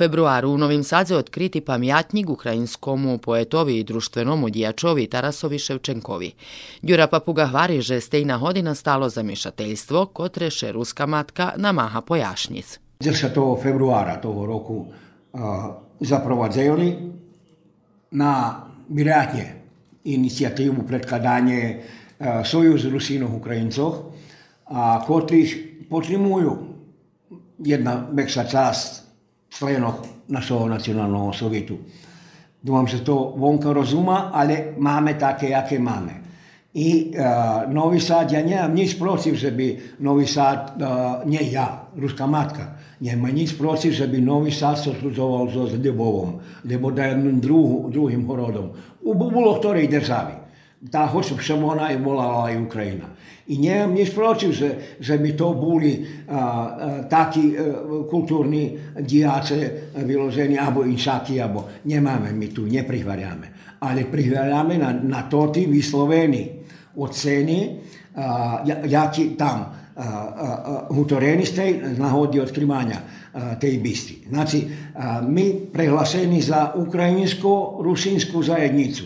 februaru 0.01 0.51
u 0.51 0.59
Novim 0.59 0.85
Sadze 0.85 1.17
odkriti 1.17 1.61
pamjatnik 1.61 2.29
ukrajinskomu 2.31 3.19
poetovi 3.19 3.79
i 3.79 3.85
društvenomu 3.85 4.51
dijačovi 4.51 5.07
Tarasovi 5.07 5.59
Ševčenkovi. 5.59 6.33
Đura 6.83 7.07
Papuga 7.07 7.47
hvari, 7.47 7.81
že 7.81 8.01
stejna 8.01 8.39
hodina 8.39 8.75
stalo 8.75 9.09
zamišateljstvo, 9.09 10.07
kotreše 10.07 10.73
ruska 10.73 11.07
matka 11.07 11.53
namaha 11.57 12.01
pojašnic. 12.01 12.79
10. 13.01 13.63
februára 13.63 14.21
toho 14.21 14.47
roku 14.47 14.87
zaprovadzali 16.01 16.97
na 18.11 18.61
vjerojatnje 18.89 19.45
inicijativu 20.05 20.83
predkladanje 20.89 21.83
Sojuz 22.45 22.85
Rusinov 22.85 23.37
Ukrajincov, 23.37 23.93
a 24.65 25.05
kotrih 25.07 25.77
potrimuju 25.91 26.57
jedna 27.59 28.07
veća 28.13 28.45
čast 28.45 29.10
stvarjenog 29.51 29.95
našo 30.29 30.69
nacionalno 30.69 31.33
Sovjetu. 31.33 31.77
Domam 32.63 32.89
se 32.89 33.05
to 33.05 33.35
vonka 33.37 33.73
razuma, 33.73 34.31
ali 34.33 34.57
mame 34.79 35.19
take, 35.19 35.49
jake 35.49 35.79
mame. 35.79 36.21
I 36.75 37.15
uh, 37.15 37.73
Novi 37.73 38.01
Sad, 38.01 38.33
ja 38.33 38.43
nemam 38.47 38.75
nič 38.75 38.99
protiv, 38.99 39.35
že 39.35 39.51
bi 39.51 39.81
Novi 39.99 40.27
Sad, 40.27 40.79
uh, 40.79 41.27
ne 41.27 41.51
ja, 41.51 41.89
ruska 41.97 42.27
matka, 42.27 42.79
nemam 43.01 43.35
nič 43.35 43.59
protiv, 43.59 43.93
že 43.93 44.07
bi 44.07 44.21
Novi 44.21 44.51
Sad 44.51 44.79
se 44.79 44.95
sluzoval 45.01 45.49
z 45.51 45.83
Ljubovom, 45.85 46.39
lebo 46.65 46.91
da 46.91 47.05
je 47.05 47.15
druhu, 47.43 47.91
drugim 47.91 48.27
horodom, 48.27 48.71
u 49.03 49.15
bilo 49.15 49.59
ktorej 49.59 49.89
državi. 49.89 50.33
Ta 50.91 51.07
hoću, 51.07 51.39
še 51.39 51.55
ona 51.55 51.91
je 51.91 51.99
volala 51.99 52.51
i 52.51 52.63
Ukrajina. 52.63 53.11
I 53.51 53.59
nemám 53.59 53.99
nič 53.99 54.15
protiv, 54.15 54.55
že, 54.55 54.99
že 55.03 55.19
by 55.19 55.31
to 55.35 55.59
boli 55.59 55.99
a, 55.99 56.07
a, 56.07 56.43
takí 57.11 57.51
a, 57.51 57.63
kultúrni 58.07 58.95
diace 59.03 59.91
vyložení, 59.99 60.55
alebo 60.55 60.87
inšaky, 60.87 61.43
alebo 61.43 61.83
nemáme 61.91 62.31
my 62.31 62.49
tu, 62.55 62.71
neprihváriame. 62.71 63.79
Ale 63.83 64.07
prihváriame 64.07 64.79
na, 64.79 64.95
na 64.95 65.27
to 65.27 65.51
tí 65.51 65.67
vyslovení 65.67 66.63
oceny, 66.95 67.59
a, 68.15 68.63
jaký 68.87 69.35
tam 69.35 69.81
hutoreni 70.91 71.45
ste 71.45 71.93
nahodi 72.01 72.41
odkrivanja 72.41 73.29
tej 73.61 73.79
bisti. 73.85 74.25
Znači, 74.33 74.59
mi 75.29 75.69
prehlaseni 75.69 76.41
za 76.41 76.73
ukrajinsko-rusinsku 76.75 78.41
zajednicu, 78.43 79.05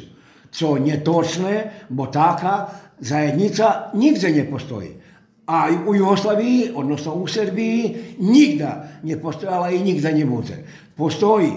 co 0.50 0.78
netočne, 0.78 1.88
bo 1.90 2.06
taka 2.06 2.70
zajednica 3.00 3.90
nigde 3.94 4.30
ne 4.30 4.50
postoji. 4.50 4.90
A 5.46 5.68
u 5.88 5.94
Jugoslaviji, 5.94 6.70
odnosno 6.74 7.14
u 7.14 7.26
Srbiji, 7.26 7.96
nigda 8.18 8.88
ne 9.02 9.20
postojala 9.20 9.70
i 9.70 9.82
nigda 9.82 10.10
ne 10.10 10.24
bude. 10.24 10.64
Postoji 10.96 11.50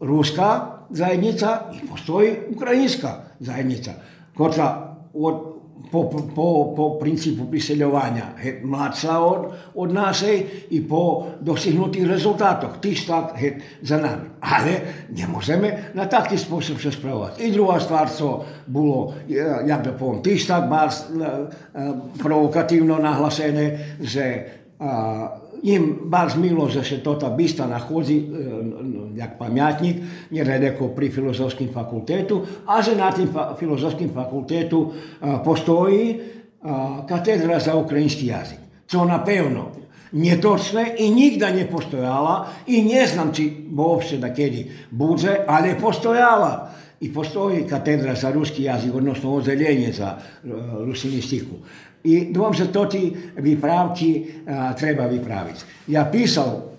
ruska 0.00 0.60
zajednica 0.90 1.60
i 1.74 1.86
postoji 1.86 2.36
ukrajinska 2.56 3.24
zajednica. 3.40 3.92
Koja 4.36 4.96
od 5.14 5.53
po, 5.90 6.10
po, 6.10 6.74
po 6.74 6.84
principu 6.98 7.46
priseljovanja 7.46 8.34
mladša 8.62 9.14
od, 9.18 9.42
od 9.74 9.92
našej 9.92 10.66
i 10.70 10.82
po 10.82 11.30
dosignutih 11.40 12.02
rezultatoch. 12.06 12.82
Tých 12.82 13.06
tak 13.06 13.38
je 13.38 13.62
za 13.82 14.02
nami. 14.02 14.26
Ale 14.42 14.74
ne 15.14 15.70
na 15.94 16.04
taký 16.10 16.34
spôsob 16.34 16.82
sa 16.82 16.90
spravovať. 16.90 17.38
I 17.38 17.54
druhá 17.54 17.78
stvar, 17.78 18.10
co 18.10 18.42
bolo, 18.66 19.14
jak 19.66 19.82
da 19.86 19.92
poviem, 19.94 20.22
tých 20.22 20.46
tak 20.46 20.66
bar 20.66 20.90
provokatívno 22.18 22.98
nahlasené, 22.98 23.98
že 24.02 24.24
a, 24.82 25.43
im 25.64 25.84
baš 26.04 26.36
milo, 26.36 26.68
že 26.68 26.84
se 26.84 26.98
tota 27.00 27.30
bista 27.30 27.66
nahodzi, 27.66 28.18
e, 28.18 28.24
jak 29.16 29.38
pamjatnik, 29.38 29.96
neredeko 30.30 30.88
pri 30.92 31.10
filozofskim 31.10 31.72
fakultetu, 31.72 32.42
a 32.66 32.82
že 32.82 32.96
na 32.96 33.12
tim 33.12 33.28
filozofskim 33.58 34.12
fakultetu 34.12 34.92
postoji 35.44 36.20
katedra 37.08 37.60
za 37.60 37.76
ukrajinski 37.76 38.26
jazik. 38.26 38.58
Čo 38.86 39.04
napevno 39.04 39.84
netočne 40.14 40.94
i 40.98 41.10
nigda 41.10 41.50
ne 41.50 41.66
postojala 41.70 42.48
i 42.66 42.82
ne 42.84 43.06
znam 43.06 43.32
či 43.34 43.50
uopšte 43.76 44.18
da 44.18 44.34
kedi 44.34 44.70
bude, 44.90 45.44
ali 45.46 45.74
postojala. 45.80 46.70
I 47.00 47.12
postoji 47.12 47.66
katedra 47.68 48.14
za 48.14 48.30
ruski 48.30 48.62
jazik, 48.62 48.94
odnosno 48.94 49.34
ozeljenje 49.34 49.92
za 49.92 50.16
e, 50.16 50.48
rusinistiku. 50.86 51.56
I 52.04 52.28
dvom 52.32 52.52
se 52.54 52.68
to 52.68 52.84
ti 52.84 53.08
vyprávky 53.40 54.08
treba 54.76 55.08
vypraviť. 55.08 55.88
Ja 55.88 56.04
písal, 56.04 56.74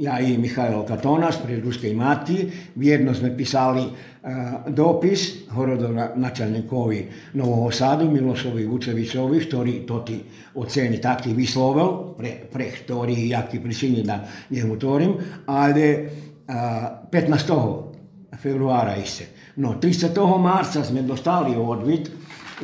ja 0.00 0.16
i 0.18 0.34
Mihajlo 0.40 0.82
Katonas 0.82 1.38
pri 1.38 1.60
Ruskej 1.60 1.92
matki, 1.92 2.48
jedno 2.74 3.12
sme 3.12 3.36
písali 3.36 3.84
a, 3.86 4.64
dopis 4.72 5.46
horodonačelníkovi 5.52 7.00
Nového 7.36 7.68
Sadu, 7.68 8.08
Milošovi 8.08 8.64
Vučevičovi, 8.64 9.36
ktorý 9.44 9.74
to 9.84 9.96
ti 10.02 10.18
oceni 10.56 10.96
taký 10.96 11.36
vyslovil, 11.36 12.16
pre, 12.16 12.48
pre 12.48 12.72
ktorý, 12.72 13.28
jaký 13.28 13.60
pričini 13.60 14.00
da 14.00 14.24
njemu 14.48 14.74
torim, 14.80 15.12
ale 15.46 15.84
a, 16.48 17.04
15. 17.06 18.40
februára 18.40 18.96
iste. 18.96 19.52
No, 19.60 19.76
30. 19.76 20.16
marca 20.40 20.80
sme 20.80 21.04
dostali 21.04 21.52
odvid 21.52 22.08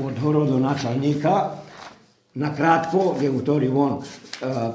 od 0.01 0.17
horodonačelníka 0.17 1.66
na 2.37 2.53
krátko, 2.53 3.17
gdje 3.17 3.31
u 3.31 3.41
on 3.81 4.01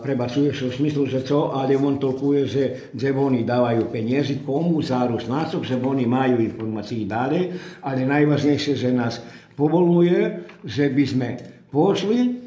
prebacuje 0.03 0.53
se 0.53 0.65
u 0.65 0.71
smislu 0.71 1.05
za 1.07 1.21
to, 1.21 1.51
ali 1.53 1.75
on 1.75 1.97
tolkuje, 1.97 2.45
že, 2.45 2.65
že 2.93 3.13
oni 3.13 3.43
davaju 3.43 3.85
penjezi 3.91 4.41
komu, 4.45 4.81
za 4.81 5.05
rusnacov, 5.05 5.63
že 5.63 5.77
oni 5.77 6.05
maju 6.05 6.41
informaciji 6.41 7.05
dalje, 7.05 7.53
ali 7.81 8.05
najvažnejše, 8.05 8.75
že 8.75 8.93
nas 8.93 9.21
povoluje, 9.55 10.49
že 10.65 10.89
by 10.89 11.05
sme 11.05 11.29
pošli 11.71 12.41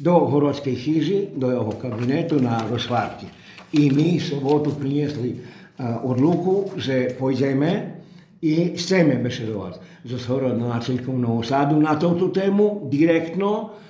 do 0.00 0.14
Horodskej 0.32 0.74
chyži, 0.74 1.18
do 1.36 1.52
jeho 1.52 1.72
kabinetu 1.76 2.40
na 2.40 2.64
rozvarki. 2.64 3.28
I 3.76 3.92
mi 3.92 4.16
sobotu 4.16 4.72
priniesli 4.72 5.36
odluku, 6.02 6.80
že 6.80 7.12
pojdeme 7.18 8.00
i 8.40 8.72
chceme 8.76 9.20
besedovať 9.20 10.04
so 10.08 10.16
Horodnáčelkom 10.16 11.20
Novosadu 11.20 11.76
na 11.76 11.96
touto 11.96 12.28
tému 12.32 12.88
direktno, 12.88 13.83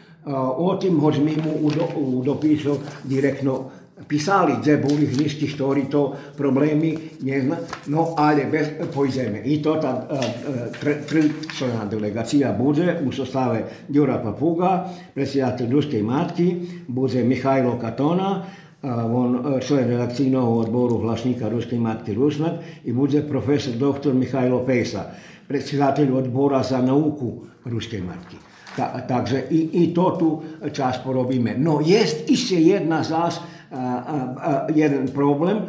o 0.56 0.76
tim 0.80 1.00
hoď 1.00 1.18
mi 1.18 1.36
mu 1.36 1.66
u, 1.66 1.70
do, 1.70 1.88
u 1.96 2.22
dopisu 2.24 2.76
direktno 3.04 3.70
pisali, 4.08 4.52
gdje 4.60 4.76
boli 4.76 5.06
hništi 5.06 5.48
štori 5.48 5.84
to 5.90 6.16
problemi, 6.36 6.96
ne 7.22 7.40
zna, 7.42 7.56
no 7.86 8.14
ale 8.16 8.46
bez 8.50 8.68
pojzeme. 8.94 9.42
I 9.44 9.62
to 9.62 9.74
ta 9.74 10.08
tričlana 11.08 11.84
delegacija 11.90 12.52
bude 12.58 13.00
u 13.06 13.12
sostave 13.12 13.64
Djura 13.88 14.18
Papuga, 14.22 14.90
predsjedatelj 15.14 15.70
Ruske 15.70 16.02
matki, 16.02 16.56
bude 16.88 17.24
Mihajlo 17.24 17.78
Katona, 17.80 18.44
on 19.12 19.60
člen 19.66 19.88
redakcijnog 19.88 20.58
odboru 20.58 20.98
Hlašnika 20.98 21.48
Ruske 21.48 21.78
matke 21.78 22.14
Rusnak 22.14 22.52
i 22.84 22.92
bude 22.92 23.22
profesor 23.28 23.74
dr. 23.74 24.12
Mihajlo 24.12 24.64
Pejsa, 24.66 25.04
predsjedatelj 25.48 26.12
odbora 26.12 26.62
za 26.62 26.82
nauku 26.82 27.32
Ruske 27.64 28.02
matke. 28.02 28.36
Ta, 28.74 29.06
takže 29.06 29.46
i, 29.54 29.86
i 29.86 29.94
to 29.94 30.10
tu 30.18 30.28
čas 30.74 30.98
porobíme. 30.98 31.54
No 31.54 31.78
jest 31.78 32.26
ešte 32.26 32.58
jedna 32.58 33.06
zás, 33.06 33.38
a, 33.70 33.78
a, 33.78 34.16
a, 34.34 34.50
jeden 34.74 35.10
problém 35.14 35.62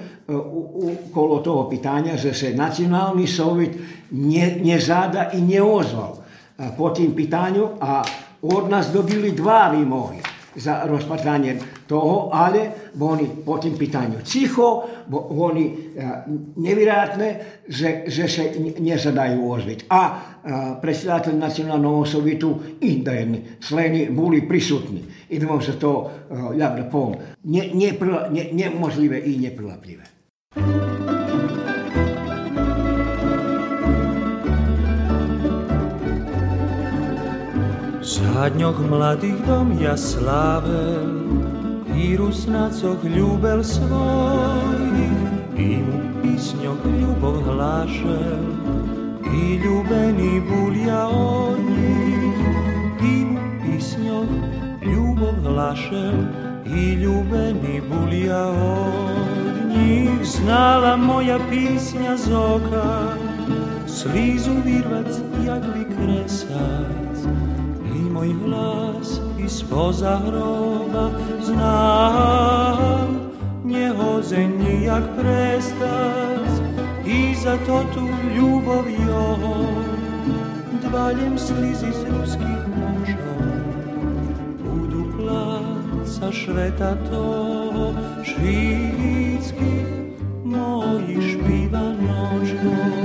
okolo 1.10 1.46
toho 1.46 1.64
pitanja, 1.70 2.18
že 2.18 2.34
se 2.34 2.54
nacionálny 2.54 3.26
sovjet 3.30 3.74
ne, 4.12 4.58
nezáda 4.62 5.34
i 5.38 5.42
neozval 5.42 6.18
po 6.78 6.90
tým 6.90 7.14
pitanju, 7.14 7.78
a 7.82 8.02
od 8.42 8.70
nás 8.70 8.90
dobili 8.90 9.38
dva 9.38 9.70
výmohy. 9.70 10.25
Za 10.56 10.82
rozpatranje 10.86 11.60
toho, 11.88 12.30
ale 12.34 12.92
oni 13.00 13.28
po 13.46 13.58
tim 13.58 13.78
pitanju 13.78 14.24
ciho, 14.24 14.84
bo 15.08 15.28
oni 15.30 15.76
nevjerojatne, 16.56 17.40
že, 17.68 18.04
že 18.08 18.28
se 18.28 18.44
ne 18.80 18.98
zadaju 18.98 19.52
ozbiť. 19.52 19.86
A, 19.90 20.02
a 20.02 20.80
predsjedatelj 20.82 21.36
nacionalnog 21.38 22.08
sovitu 22.08 22.56
i 22.82 23.02
da 23.04 23.12
jedni 23.12 23.42
členi 23.68 24.10
bili 24.10 24.48
prisutni. 24.48 25.04
Idemo 25.30 25.62
se 25.62 25.80
to, 25.80 26.12
jak 26.58 26.76
da 26.78 26.90
pom, 26.92 27.16
nemožljive 28.52 29.22
i 29.26 29.38
neprilapljive. 29.38 30.04
Zadnjog 38.36 38.76
mladih 38.90 39.36
dom 39.48 39.72
ja 39.82 39.98
slave 39.98 41.00
I 41.98 42.18
rusnacog 42.18 42.98
ljubel 43.06 43.64
svojih 43.64 45.16
I 45.58 45.78
mu 45.78 46.00
pisnjog 46.22 46.78
ljubov 47.02 47.42
hlaše 47.44 48.38
I 49.34 49.56
ljubeni 49.56 50.42
bulja 50.50 51.08
od 51.08 51.60
njih 51.60 52.36
I 53.02 53.26
mu 53.26 53.40
pisnjog 53.62 54.28
ljubov 54.84 55.36
hlaše 55.44 56.12
I 56.66 56.94
ljubeni 56.94 57.82
bulja 57.90 58.48
od 58.48 59.78
njih 59.78 60.10
Znala 60.24 60.98
moja 60.98 61.40
pisnja 61.50 62.18
zoka 62.18 63.16
Slizu 63.88 64.52
virvac 64.66 65.20
jagli 65.46 65.86
kresaj 65.96 67.05
môj 68.16 68.32
hlas 68.48 69.20
i 69.36 69.44
spoza 69.44 70.24
hroba 70.24 71.12
znám. 71.44 73.12
Nehodzeń 73.68 74.50
nijak 74.56 75.04
prestać 75.20 76.52
i 77.04 77.36
za 77.36 77.60
to 77.68 77.84
tu 77.92 78.08
ľubov 78.40 78.88
jeho 78.88 79.68
dvaljem 80.80 81.36
slizi 81.36 81.92
z 81.92 82.02
ruských 82.08 82.64
mužov. 82.72 83.44
Budu 84.64 85.02
pláca 85.20 86.32
šveta 86.32 86.96
toho 87.12 87.92
švíckých 88.24 89.92
mojich 90.48 91.36
špíva 91.36 91.84
nočkov. 92.00 93.05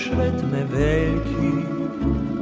Švetme 0.00 0.64
veľký, 0.64 1.52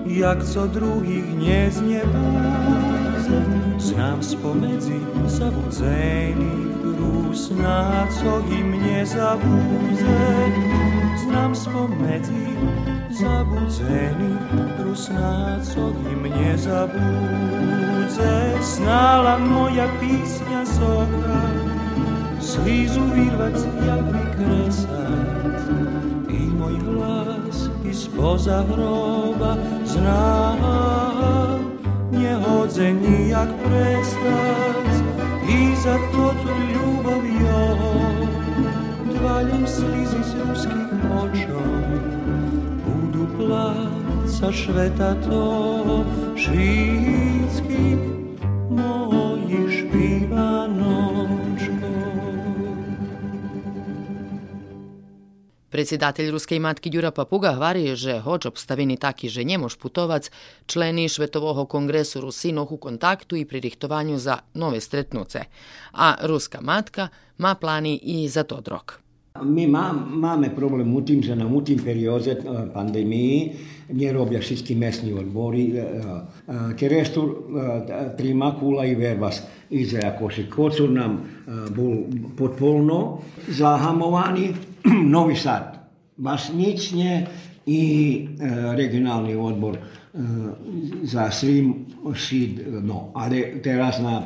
jak 0.06 0.46
co 0.46 0.62
druhých 0.70 1.26
neznie 1.34 2.06
búdze, 2.06 3.42
znám 3.78 4.22
spomedzi 4.22 4.98
zabudzených 5.26 6.82
rúsná, 6.82 8.06
co 8.14 8.42
im 8.50 8.78
nezabúdze. 8.78 10.22
Znám 11.18 11.54
spomedzi 11.54 12.46
zabudzených 13.10 14.46
rusná, 14.78 15.58
co 15.60 15.92
im 16.14 16.22
nezabúdze. 16.30 18.34
Snála 18.62 19.38
moja 19.42 19.90
písňa 19.98 20.62
z 20.64 20.76
okna, 20.82 21.42
slízu 22.38 23.02
vyrvať, 23.12 23.58
jak 23.82 24.04
vykresať, 24.14 24.97
spoza 28.18 28.64
hroba 28.66 29.56
znám, 29.86 31.60
nehodze 32.12 32.92
nijak 32.92 33.48
prestać 33.64 34.94
i 35.48 35.76
za 35.76 35.94
to 36.12 36.34
tu 36.42 36.50
ljubav 36.72 37.22
joj 37.40 38.26
dvaljem 39.14 39.66
slizi 39.66 40.22
z 40.24 40.34
ruskih 40.48 40.90
očov 41.22 41.70
budu 42.86 43.26
placa 43.36 44.52
šveta 44.52 45.14
to 45.14 46.04
švitskih 46.36 47.98
mojih 48.70 49.07
Predsjedatelj 55.68 56.32
Ruskej 56.32 56.64
matky 56.64 56.88
Ďura 56.88 57.12
Papuga 57.12 57.52
hvari, 57.52 57.92
že 57.92 58.24
hoč 58.24 58.48
obstaveni 58.48 58.96
taki, 58.96 59.28
že 59.28 59.44
nemož 59.44 59.76
putovac, 59.76 60.32
členi 60.64 61.12
Švetovoho 61.12 61.68
kongresu 61.68 62.24
Rusinoh 62.24 62.72
u 62.72 62.80
kontaktu 62.80 63.36
i 63.36 63.44
pri 63.44 63.60
za 64.16 64.40
nove 64.56 64.80
stretnuce, 64.80 65.44
a 65.92 66.16
Ruska 66.24 66.64
matka 66.64 67.12
ma 67.36 67.52
plani 67.54 68.00
i 68.00 68.28
za 68.28 68.48
to 68.48 68.64
drok. 68.64 69.04
Mi 69.44 69.66
máme 69.66 70.50
problem 70.56 70.94
u 70.96 71.00
tim, 71.04 71.22
že 71.22 71.36
nam 71.36 71.54
u 71.54 71.62
tim 71.62 71.78
perioze 71.78 72.30
e, 72.30 72.38
pandemiji 72.74 73.52
nje 73.92 74.12
robja 74.12 74.40
všetky 74.40 74.74
kerestu 76.76 77.22
e, 77.22 77.32
e, 77.92 78.16
trima 78.16 78.54
kula 78.60 78.84
i 78.84 78.94
verbas 78.94 79.42
ize 79.70 80.00
ako 80.00 80.28
kocur 80.50 80.90
nam 80.90 81.20
bol 81.76 82.08
potpolno 82.36 83.18
zahamovani 83.48 84.54
Novi 85.14 85.36
Sad, 85.36 85.78
nie 86.92 87.26
i 87.68 87.80
e, 88.24 88.72
regionálny 88.72 89.36
odbor 89.36 89.76
e, 89.76 89.80
za 91.04 91.28
šíd, 92.16 92.64
no, 92.80 93.12
ale 93.12 93.60
teraz 93.60 94.00
na 94.00 94.24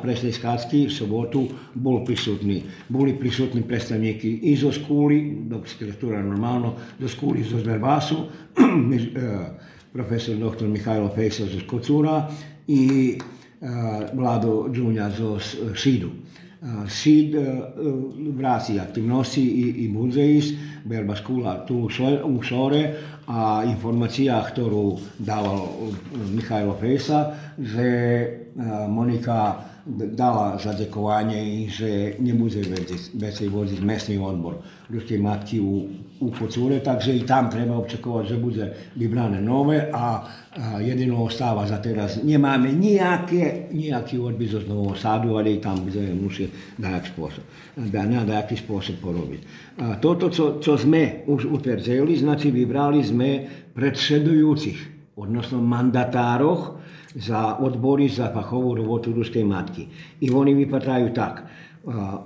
v 0.87 0.93
sobotu 0.93 1.51
bol 1.75 2.07
prisutný. 2.07 2.63
Boli 2.87 3.19
prisutní 3.19 3.67
predstavníky 3.67 4.47
i 4.47 4.55
zo 4.55 4.71
škôly, 4.71 5.43
do 5.51 5.59
skretúra 5.67 6.23
normálno, 6.23 6.79
zo 7.03 7.07
škôly 7.11 7.43
zo 7.43 7.59
Zverbasu, 7.59 8.31
e, 8.55 9.19
profesor 9.91 10.39
dr. 10.39 10.65
Michajlo 10.65 11.11
Fejsa 11.11 11.45
zo 11.45 11.59
Skocúra 11.61 12.25
i 12.65 13.13
Vlado 14.11 14.67
Džunja 14.67 15.07
zo 15.07 15.39
Šídu. 15.71 16.11
Eh, 16.63 16.67
eh, 16.69 16.89
si 16.89 17.35
grazie 18.37 18.79
aktivnosti 18.79 19.41
i 19.83 19.87
muzej 19.87 20.37
iz 20.37 20.53
Berbaskula 20.83 21.65
tu 21.67 21.89
usore, 22.23 22.93
a 23.27 23.63
informacija, 23.67 24.39
ktoru 24.51 24.99
daval 25.17 25.59
eh, 25.59 25.91
Mihajlo 26.35 26.77
Fejsa, 26.79 27.35
že 27.57 28.39
Monika 28.87 29.72
dala 29.91 30.55
zadekovanie, 30.55 31.67
že 31.67 32.15
nebude 32.23 32.63
veci 33.19 33.43
voziť 33.51 33.79
mesný 33.83 34.15
odbor 34.15 34.63
ľudskej 34.87 35.19
matky 35.19 35.59
u, 35.59 35.91
u 36.23 36.27
Kocúre, 36.31 36.79
takže 36.79 37.11
i 37.11 37.27
tam 37.27 37.51
treba 37.51 37.75
očakovať, 37.83 38.23
že 38.23 38.37
bude 38.39 38.65
vybrané 38.95 39.43
nové 39.43 39.91
a, 39.91 39.91
a 39.91 40.07
jedino 40.79 41.27
ostáva 41.27 41.67
za 41.67 41.83
teraz. 41.83 42.23
Nemáme 42.23 42.71
nejaké, 42.71 43.67
nejaký 43.75 44.23
odbyt 44.23 44.55
zo 44.55 44.59
Nového 44.63 44.95
sádu, 44.95 45.35
ale 45.35 45.55
i 45.55 45.59
tam 45.59 45.83
budeme 45.83 46.15
musieť 46.15 46.79
dajak 46.79 47.11
spôsob, 47.11 47.43
da, 47.75 48.07
na 48.07 48.23
dajaký 48.23 48.55
spôsob 48.63 49.03
porobiť. 49.03 49.41
A 49.83 49.99
toto, 49.99 50.31
čo, 50.31 50.63
čo 50.63 50.79
sme 50.79 51.27
už 51.27 51.51
utvrdili, 51.51 52.15
znači 52.15 52.55
vybrali 52.55 53.03
sme 53.03 53.29
predsedujúcich, 53.75 55.11
odnosno 55.19 55.59
mandatároch, 55.59 56.79
za 57.15 57.61
odbory 57.61 58.09
za 58.09 58.33
fachovú 58.33 58.73
robotu 58.77 59.13
ruskej 59.13 59.45
matky. 59.45 59.85
I 60.21 60.33
oni 60.33 60.57
vypadajú 60.57 61.13
tak. 61.13 61.45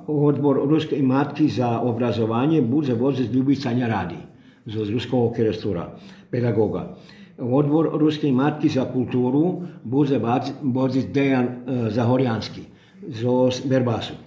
Odbor 0.08 0.63
ruskej 0.69 1.02
matky 1.02 1.50
za 1.50 1.82
obrazovanie 1.82 2.62
bude 2.62 2.93
voziť 2.93 3.28
Ljubicania 3.34 3.89
Radi 3.89 4.21
z 4.67 4.73
ruského 4.93 5.34
kerestura, 5.34 5.89
pedagoga. 6.30 6.93
Odbor 7.38 7.93
ruskej 7.97 8.34
matky 8.34 8.69
za 8.69 8.89
kultúru 8.89 9.62
bude 9.86 10.17
voziť 10.62 11.06
Dejan 11.13 11.45
e, 11.45 11.54
Zahoriansky 11.93 12.65
zo 13.13 13.54
Berbasu. 13.69 14.17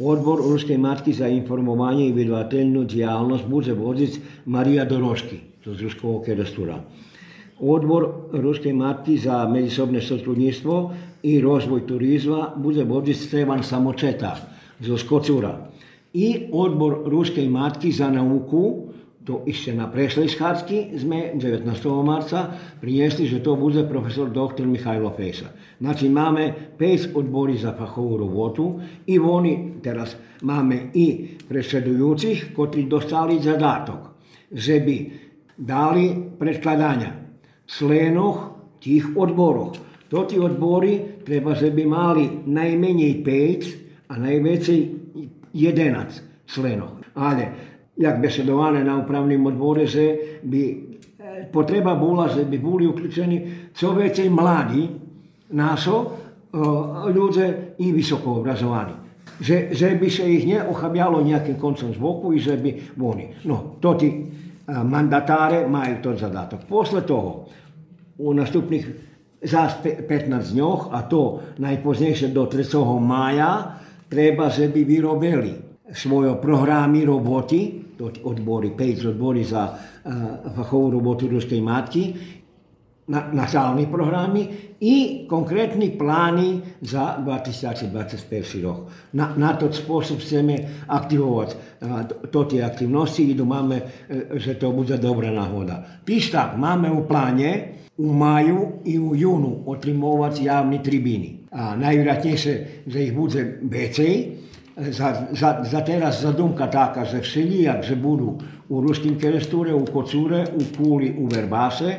Odbor 0.00 0.40
ruskej 0.40 0.80
matky 0.80 1.12
za 1.12 1.28
informovanie 1.28 2.08
i 2.08 2.16
vydavateľnú 2.16 2.88
diálnosť 2.88 3.44
bude 3.50 3.72
voziť 3.76 4.12
Maria 4.48 4.88
Dorošky 4.88 5.60
z 5.60 5.78
ruského 5.84 6.24
kerestura. 6.24 6.80
odbor 7.60 8.08
Ruske 8.32 8.72
mati 8.72 9.18
za 9.18 9.48
međusobne 9.48 10.00
sotrudnjstvo 10.00 10.94
i 11.22 11.40
rozvoj 11.40 11.86
turizma 11.86 12.50
bude 12.56 12.84
vođen 12.84 13.14
Stevan 13.14 13.62
Samočeta 13.62 14.36
za 14.80 14.98
Skocura 14.98 15.68
i 16.12 16.36
odbor 16.52 16.98
Ruske 17.06 17.48
matki 17.48 17.92
za 17.92 18.10
nauku 18.10 18.88
to 19.28 19.42
išće 19.46 19.74
na 19.74 19.90
Prešlejskarski 19.90 20.84
zme 20.94 21.32
19. 21.34 22.04
marca 22.04 22.46
prijesti, 22.80 23.26
že 23.26 23.42
to 23.42 23.56
bude 23.56 23.88
profesor 23.88 24.30
dr. 24.30 24.66
Mihajlo 24.66 25.12
Fejsa. 25.16 25.46
Znači, 25.80 26.06
imame 26.06 26.54
pet 26.78 27.10
odbori 27.14 27.56
za 27.56 27.74
fahovu 27.78 28.16
robotu 28.16 28.80
i 29.06 29.18
oni 29.18 29.72
teraz 29.82 30.16
imame 30.42 30.78
i 30.94 31.26
predsjedujućih 31.48 32.52
koji 32.56 32.86
dostali 32.86 33.38
zadatok, 33.42 33.98
že 34.52 34.80
bi 34.80 35.12
dali 35.56 36.16
predkladanja 36.38 37.27
členoch 37.68 38.38
tých 38.80 39.12
odborov. 39.12 39.76
To 40.08 40.24
tí 40.24 40.40
odbory 40.40 41.20
treba, 41.20 41.52
že 41.52 41.68
by 41.68 41.84
mali 41.84 42.24
najmenej 42.48 43.12
5 43.20 44.08
a 44.08 44.14
najväčšej 44.16 44.80
11 45.52 46.48
členov. 46.48 47.04
Ale 47.12 47.42
jak 47.92 48.16
besedovane 48.16 48.80
na 48.80 49.04
upravnim 49.04 49.44
odbore, 49.44 49.84
že 49.84 50.40
by 50.48 50.62
e, 50.64 50.76
potreba 51.52 51.92
bola, 51.92 52.32
že 52.32 52.48
by 52.48 52.56
boli 52.56 52.88
uključeni 52.88 53.68
čo 53.76 53.92
vecej 53.92 54.32
mladí 54.32 54.88
našo 55.52 56.28
ľudia 57.12 57.76
i 57.78 57.92
vysoko 57.92 58.40
obrazovani. 58.40 58.96
Že, 59.38 59.70
že 59.70 59.94
by 59.94 60.08
se 60.10 60.24
ih 60.26 60.42
neochabjalo 60.46 61.22
nejakým 61.22 61.60
koncom 61.60 61.94
z 61.94 61.98
boku 62.00 62.34
i 62.34 62.42
že 62.42 62.58
by 62.58 62.98
oni. 62.98 63.46
No, 63.46 63.78
to 63.78 63.94
ti 63.94 64.08
mandatare 64.68 65.64
majú 65.64 65.94
to 66.04 66.10
zadatok. 66.16 66.68
Posle 66.68 67.02
toho, 67.02 67.48
u 68.18 68.28
nastupných 68.36 68.86
zás 69.40 69.80
15 69.80 70.52
dňoch, 70.52 70.92
a 70.92 71.06
to 71.06 71.54
najpoznejšie 71.56 72.34
do 72.34 72.50
3. 72.50 72.68
mája, 73.00 73.80
treba, 74.10 74.50
že 74.50 74.68
by 74.68 74.80
vyrobili 74.84 75.52
svoje 75.94 76.36
programy 76.36 77.06
roboty, 77.06 77.88
odbory, 77.98 78.76
5 78.76 79.10
odbory 79.14 79.42
za 79.42 79.74
fachovú 80.54 80.94
robotu 80.94 81.26
ruskej 81.26 81.58
matky, 81.58 82.02
na, 83.08 83.28
na 83.32 83.46
salní 83.48 83.86
programy 83.86 84.48
i 84.80 85.24
konkrétni 85.28 85.90
plány 85.96 86.78
za 86.84 87.18
2021 87.24 88.62
rok. 88.62 88.92
Na, 89.16 89.34
na 89.36 89.56
to 89.56 89.72
spôsob 89.72 90.20
chceme 90.20 90.84
aktivovať 90.86 91.48
to 92.28 92.40
tie 92.44 92.60
aktivnosti 92.62 93.24
i 93.24 93.34
máme, 93.34 93.76
e, 93.80 93.84
že 94.38 94.60
to 94.60 94.70
bude 94.70 94.94
dobrá 95.00 95.32
náhoda. 95.32 96.04
Pístak 96.04 96.54
máme 96.60 96.92
u 96.92 97.08
pláne 97.08 97.80
u 97.98 98.14
maju 98.14 98.78
i 98.84 98.94
u 98.98 99.10
junu 99.14 99.66
otrimovať 99.66 100.46
javní 100.46 100.78
tribíny. 100.78 101.50
A 101.50 101.74
najvjerojatnejšie, 101.74 102.54
že 102.86 102.98
ich 103.02 103.10
bude 103.10 103.58
vecej, 103.66 104.38
za, 104.78 105.26
za, 105.34 105.66
za 105.66 105.80
teraz 105.82 106.22
zadumka 106.22 106.70
taka, 106.70 107.02
že 107.02 107.18
všelijak, 107.18 107.82
že 107.82 107.98
budú 107.98 108.38
u 108.70 108.76
Ruskim 108.78 109.18
Keresture, 109.18 109.74
u 109.74 109.82
Kocure, 109.82 110.46
u 110.54 110.62
Puli, 110.70 111.10
u 111.18 111.26
Verbase, 111.26 111.98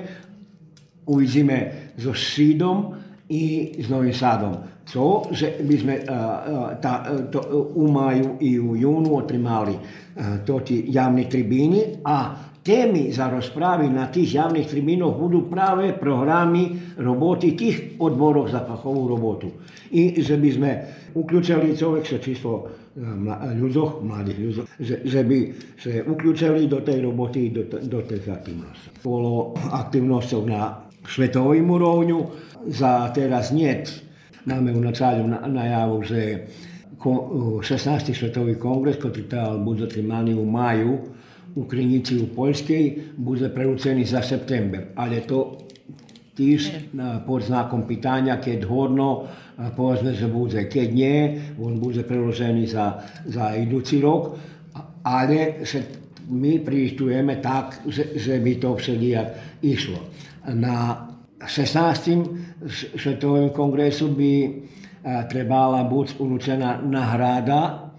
uvidíme 1.10 1.92
so 1.98 2.14
Šídom 2.14 2.94
i 3.30 3.74
s 3.82 3.90
Novým 3.90 4.14
Sadom. 4.14 4.54
Co, 4.90 5.30
že 5.30 5.62
by 5.62 5.76
sme 5.78 5.96
ta, 6.82 7.06
to, 7.30 7.70
u 7.78 7.86
maju 7.94 8.42
i 8.42 8.58
u 8.58 8.74
junu 8.74 9.22
otrimali 9.22 9.78
uh, 9.78 10.62
javni 10.90 11.30
tribini, 11.30 12.02
a 12.02 12.34
temi 12.66 13.14
za 13.14 13.30
rozpravi 13.30 13.90
na 13.90 14.10
tih 14.10 14.26
javnih 14.34 14.68
tribinoh 14.68 15.14
budu 15.14 15.46
prave 15.50 15.94
programi 16.00 16.74
roboti 16.98 17.54
tih 17.58 18.02
odborov 18.02 18.50
za 18.50 18.66
fachovu 18.66 19.08
robotu. 19.08 19.48
I 19.92 20.22
že 20.22 20.38
by 20.38 20.50
sme 20.52 20.72
uključili 21.14 21.78
čovjek 21.78 22.06
sa 22.06 22.18
čisto 22.18 22.68
ľuďoch, 23.62 24.04
mladých 24.04 24.40
ľuďoch, 24.40 24.68
že, 24.80 24.96
že 25.06 25.22
by 25.24 25.38
sa 25.78 25.90
uključili 26.04 26.68
do 26.68 26.82
tej 26.82 27.06
roboty, 27.06 27.50
do, 27.50 27.64
do 27.70 28.02
tej 28.02 28.26
aktivnosti. 28.28 28.90
Bolo 29.06 29.54
aktivnosťou 29.72 30.42
na 30.50 30.89
svetovým 31.10 31.66
úrovňu, 31.66 32.20
za 32.70 33.10
teraz 33.10 33.50
niet. 33.52 33.90
Máme 34.46 34.74
u 34.74 34.82
načalju 34.82 35.28
najavu, 35.48 36.04
že 36.04 36.48
16. 37.00 38.14
svetový 38.14 38.56
kongres, 38.56 39.00
ktorý 39.00 39.28
trval 39.28 39.64
bude 39.64 39.88
trimaný 39.88 40.36
u 40.36 40.46
maju, 40.46 41.00
u 41.56 41.64
Krinici 41.64 42.20
u 42.20 42.28
Poljskej, 42.28 43.16
bude 43.18 43.50
preručený 43.50 44.06
za 44.06 44.22
september. 44.22 44.92
Ale 44.96 45.24
to 45.24 45.70
tiež 46.36 46.92
pod 47.28 47.44
znakom 47.44 47.84
pitanja, 47.84 48.40
keď 48.40 48.64
hodno, 48.68 49.28
povedzme, 49.76 50.16
že 50.16 50.28
bude, 50.32 50.72
keď 50.72 50.88
nie, 50.88 51.18
on 51.60 51.80
bude 51.80 52.04
preložený 52.08 52.64
za, 52.68 53.04
za 53.28 53.60
idúci 53.60 54.00
rok, 54.00 54.40
ale 55.04 55.64
že 55.68 55.84
my 56.32 56.64
prištujeme 56.64 57.44
tak, 57.44 57.84
že, 57.90 58.16
že 58.16 58.40
by 58.40 58.54
to 58.56 58.70
všelijak 58.76 59.28
išlo. 59.66 60.00
Na 60.50 61.06
16. 61.46 62.98
svetovým 62.98 63.54
kongresu 63.54 64.10
by 64.12 64.34
trebala 65.30 65.86
byť 65.86 66.08
uručená 66.18 66.82
nahrada 66.84 67.92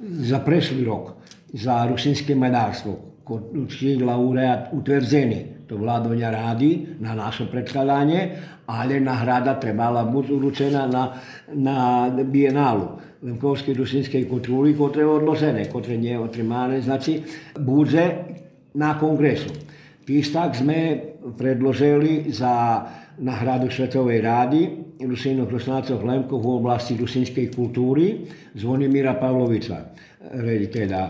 za 0.00 0.38
prešlý 0.40 0.82
rok 0.88 1.20
za 1.52 1.84
rusinské 1.86 2.32
medárstvo. 2.32 3.22
Či 3.70 4.00
laureát 4.00 4.74
utvrzený 4.74 5.68
to 5.70 5.78
vládovňa 5.78 6.28
rádi 6.34 6.98
na 6.98 7.14
naše 7.14 7.46
predkladanie, 7.46 8.34
ale 8.66 8.98
nahrada 8.98 9.54
trebala 9.54 10.02
byť 10.02 10.26
uručená 10.26 10.82
na, 10.90 11.14
na 11.54 12.10
bienálu 12.10 12.98
Lemkovskej 13.20 13.76
rusinskej 13.76 14.24
kultúry, 14.26 14.72
ktoré 14.72 15.04
je 15.04 15.12
odložené, 15.12 15.62
ktoré 15.68 16.00
nie 16.00 16.16
je 16.16 16.24
otrimané, 16.24 16.80
znači 16.80 17.22
bude 17.60 18.32
na 18.74 18.96
kongresu. 18.96 19.69
Pístak 20.10 20.58
sme 20.58 20.98
predložili 21.38 22.34
za 22.34 22.82
nahradu 23.22 23.70
Svetovej 23.70 24.18
rády 24.18 24.66
Rusínov 24.98 25.46
Krosnácov 25.46 26.02
Lemkov 26.02 26.42
v 26.42 26.50
oblasti 26.58 26.98
rusinskej 26.98 27.54
kultúry 27.54 28.26
Zvonimíra 28.58 29.14
Pavlovica, 29.22 29.94
rediteľa 30.34 31.02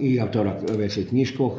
i 0.00 0.16
autora 0.16 0.56
veci 0.80 1.04
knižkoch, 1.04 1.56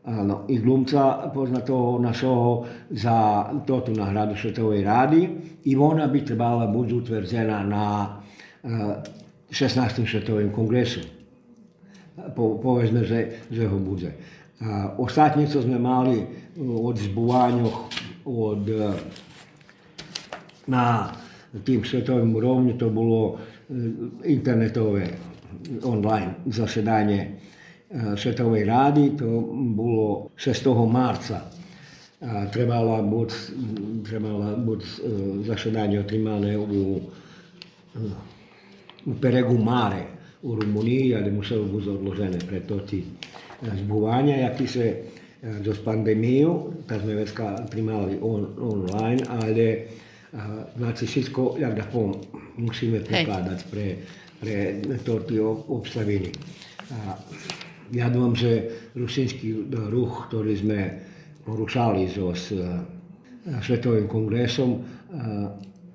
Áno, 0.00 0.48
i 0.48 0.62
glumca 0.62 1.28
poznatého 1.28 2.00
našeho 2.00 2.64
za 2.94 3.50
toto 3.68 3.92
nahradu 3.92 4.32
Svetovej 4.32 4.86
rády. 4.86 5.20
I 5.68 5.76
ona 5.76 6.08
by 6.08 6.18
trebala 6.24 6.70
byť 6.70 6.88
utvrzená 6.88 7.60
na 7.66 8.16
16. 8.64 10.06
Svetovým 10.06 10.54
kongresu. 10.54 11.04
Po, 12.32 12.56
povedzme, 12.62 13.04
že, 13.04 13.44
že 13.52 13.68
ho 13.68 13.76
bude. 13.76 14.39
A 14.60 14.92
ostatní, 15.00 15.48
co 15.48 15.64
sme 15.64 15.80
mali 15.80 16.20
od 16.60 16.96
zbúvaňoch 16.98 17.76
od 18.28 18.64
na 20.68 21.08
tým 21.64 21.80
svetovým 21.80 22.30
úrovni, 22.36 22.76
to 22.76 22.92
bolo 22.92 23.40
internetové 24.22 25.08
online 25.82 26.44
zasedanie 26.46 27.40
Svetovej 27.90 28.70
rády, 28.70 29.18
to 29.18 29.26
bolo 29.74 30.30
6. 30.38 30.70
marca. 30.86 31.50
A 32.20 32.46
trebala 32.46 33.02
byť, 33.02 33.30
trebala 34.04 34.54
e, 34.54 34.60
zasedanie 35.42 36.04
otrimané 36.04 36.52
u, 36.54 37.00
u 39.08 39.12
Peregu 39.16 39.56
Mare 39.56 40.20
u 40.44 40.52
Rumunii, 40.54 41.16
ale 41.16 41.32
muselo 41.32 41.64
byť 41.66 41.84
odložené 41.88 42.38
preto 42.44 42.84
ti 43.60 43.70
zbúvania, 43.84 44.50
jaký 44.50 44.64
sa 44.66 44.84
do 45.40 45.72
pandémiu, 45.84 46.84
tak 46.84 47.00
sme 47.00 47.24
vecka 47.24 47.64
primali 47.68 48.20
on, 48.20 48.56
online, 48.60 49.24
ale 49.28 49.64
znači 50.76 51.06
všetko, 51.06 51.56
jak 51.58 51.74
da 51.74 51.84
pom, 51.92 52.12
musíme 52.56 53.00
prekladať 53.00 53.60
pre, 53.72 53.86
pre 54.40 54.80
to 55.04 55.20
tie 55.24 55.40
obstaviny. 55.68 56.30
A, 56.92 57.16
ja 57.90 58.06
dúfam, 58.06 58.34
že 58.38 58.70
rusínsky 58.94 59.66
ruch, 59.90 60.30
ktorý 60.30 60.54
sme 60.54 60.80
porušali 61.42 62.06
so 62.06 62.30
s 62.30 62.54
e, 62.54 62.62
Svetovým 63.58 64.06
kongresom, 64.06 64.78
e, 64.78 64.80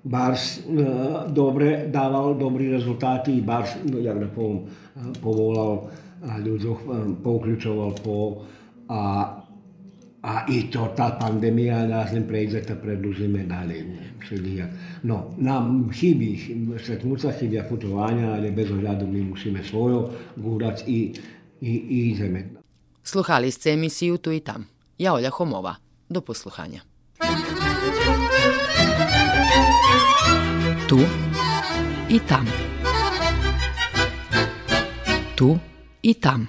Bars 0.03 0.59
e, 0.59 0.83
dobre 1.31 1.87
dával 1.87 2.35
dobrý 2.35 2.75
rezultáty, 2.75 3.39
Bars, 3.39 3.79
no, 3.87 4.03
jak 4.03 4.19
da 4.19 4.27
poviem, 4.27 4.67
povolal 5.23 5.87
ľuďoch, 6.23 6.79
pouključoval 7.19 7.91
po 7.99 8.45
a, 8.87 9.01
a 10.21 10.33
i 10.49 10.69
to, 10.69 10.93
tá 10.95 11.17
pandémia 11.19 11.89
nás 11.89 12.13
len 12.13 12.29
prejde, 12.29 12.61
tak 12.63 12.79
predlžíme 12.85 13.49
ďalej. 13.49 13.81
No, 15.05 15.37
nám 15.37 15.93
chybí, 15.93 16.33
stretnúť 16.81 17.19
sa 17.19 17.31
chybia 17.33 17.65
putovania, 17.69 18.33
ale 18.33 18.49
bez 18.49 18.73
ohľadu 18.73 19.05
my 19.05 19.35
musíme 19.35 19.61
svojo 19.61 20.09
gúrať 20.33 20.89
i 20.89 21.13
i, 21.61 21.71
i 21.71 21.97
ideme. 22.11 22.45
Sluhali 23.03 23.51
ste 23.51 23.73
emisiju 23.73 24.17
Tu 24.17 24.31
i 24.31 24.41
tam. 24.41 24.65
Ja 24.97 25.13
Olja 25.13 25.29
Homova. 25.29 25.75
Do 26.09 26.21
posluhanja. 26.21 26.81
Tu 30.85 30.99
i 32.09 32.17
tam. 32.21 32.45
Tu 35.35 35.57
i 36.05 36.13
tam. 36.13 36.47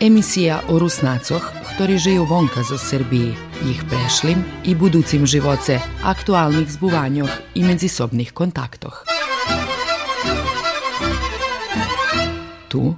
Emisija 0.00 0.60
o 0.70 0.78
Rusnacoch, 0.78 1.42
ktorí 1.74 1.98
žijú 1.98 2.30
vonka 2.30 2.62
zo 2.62 2.78
Srbiji, 2.78 3.34
ich 3.66 3.82
prešlim 3.90 4.38
i 4.62 4.74
buducim 4.74 5.26
živoce, 5.26 5.82
aktualnih 6.06 6.70
zbuvanjoh 6.70 7.30
i 7.54 7.66
međusobnih 7.66 8.30
kontaktoh. 8.30 9.02
Tu 12.70 12.94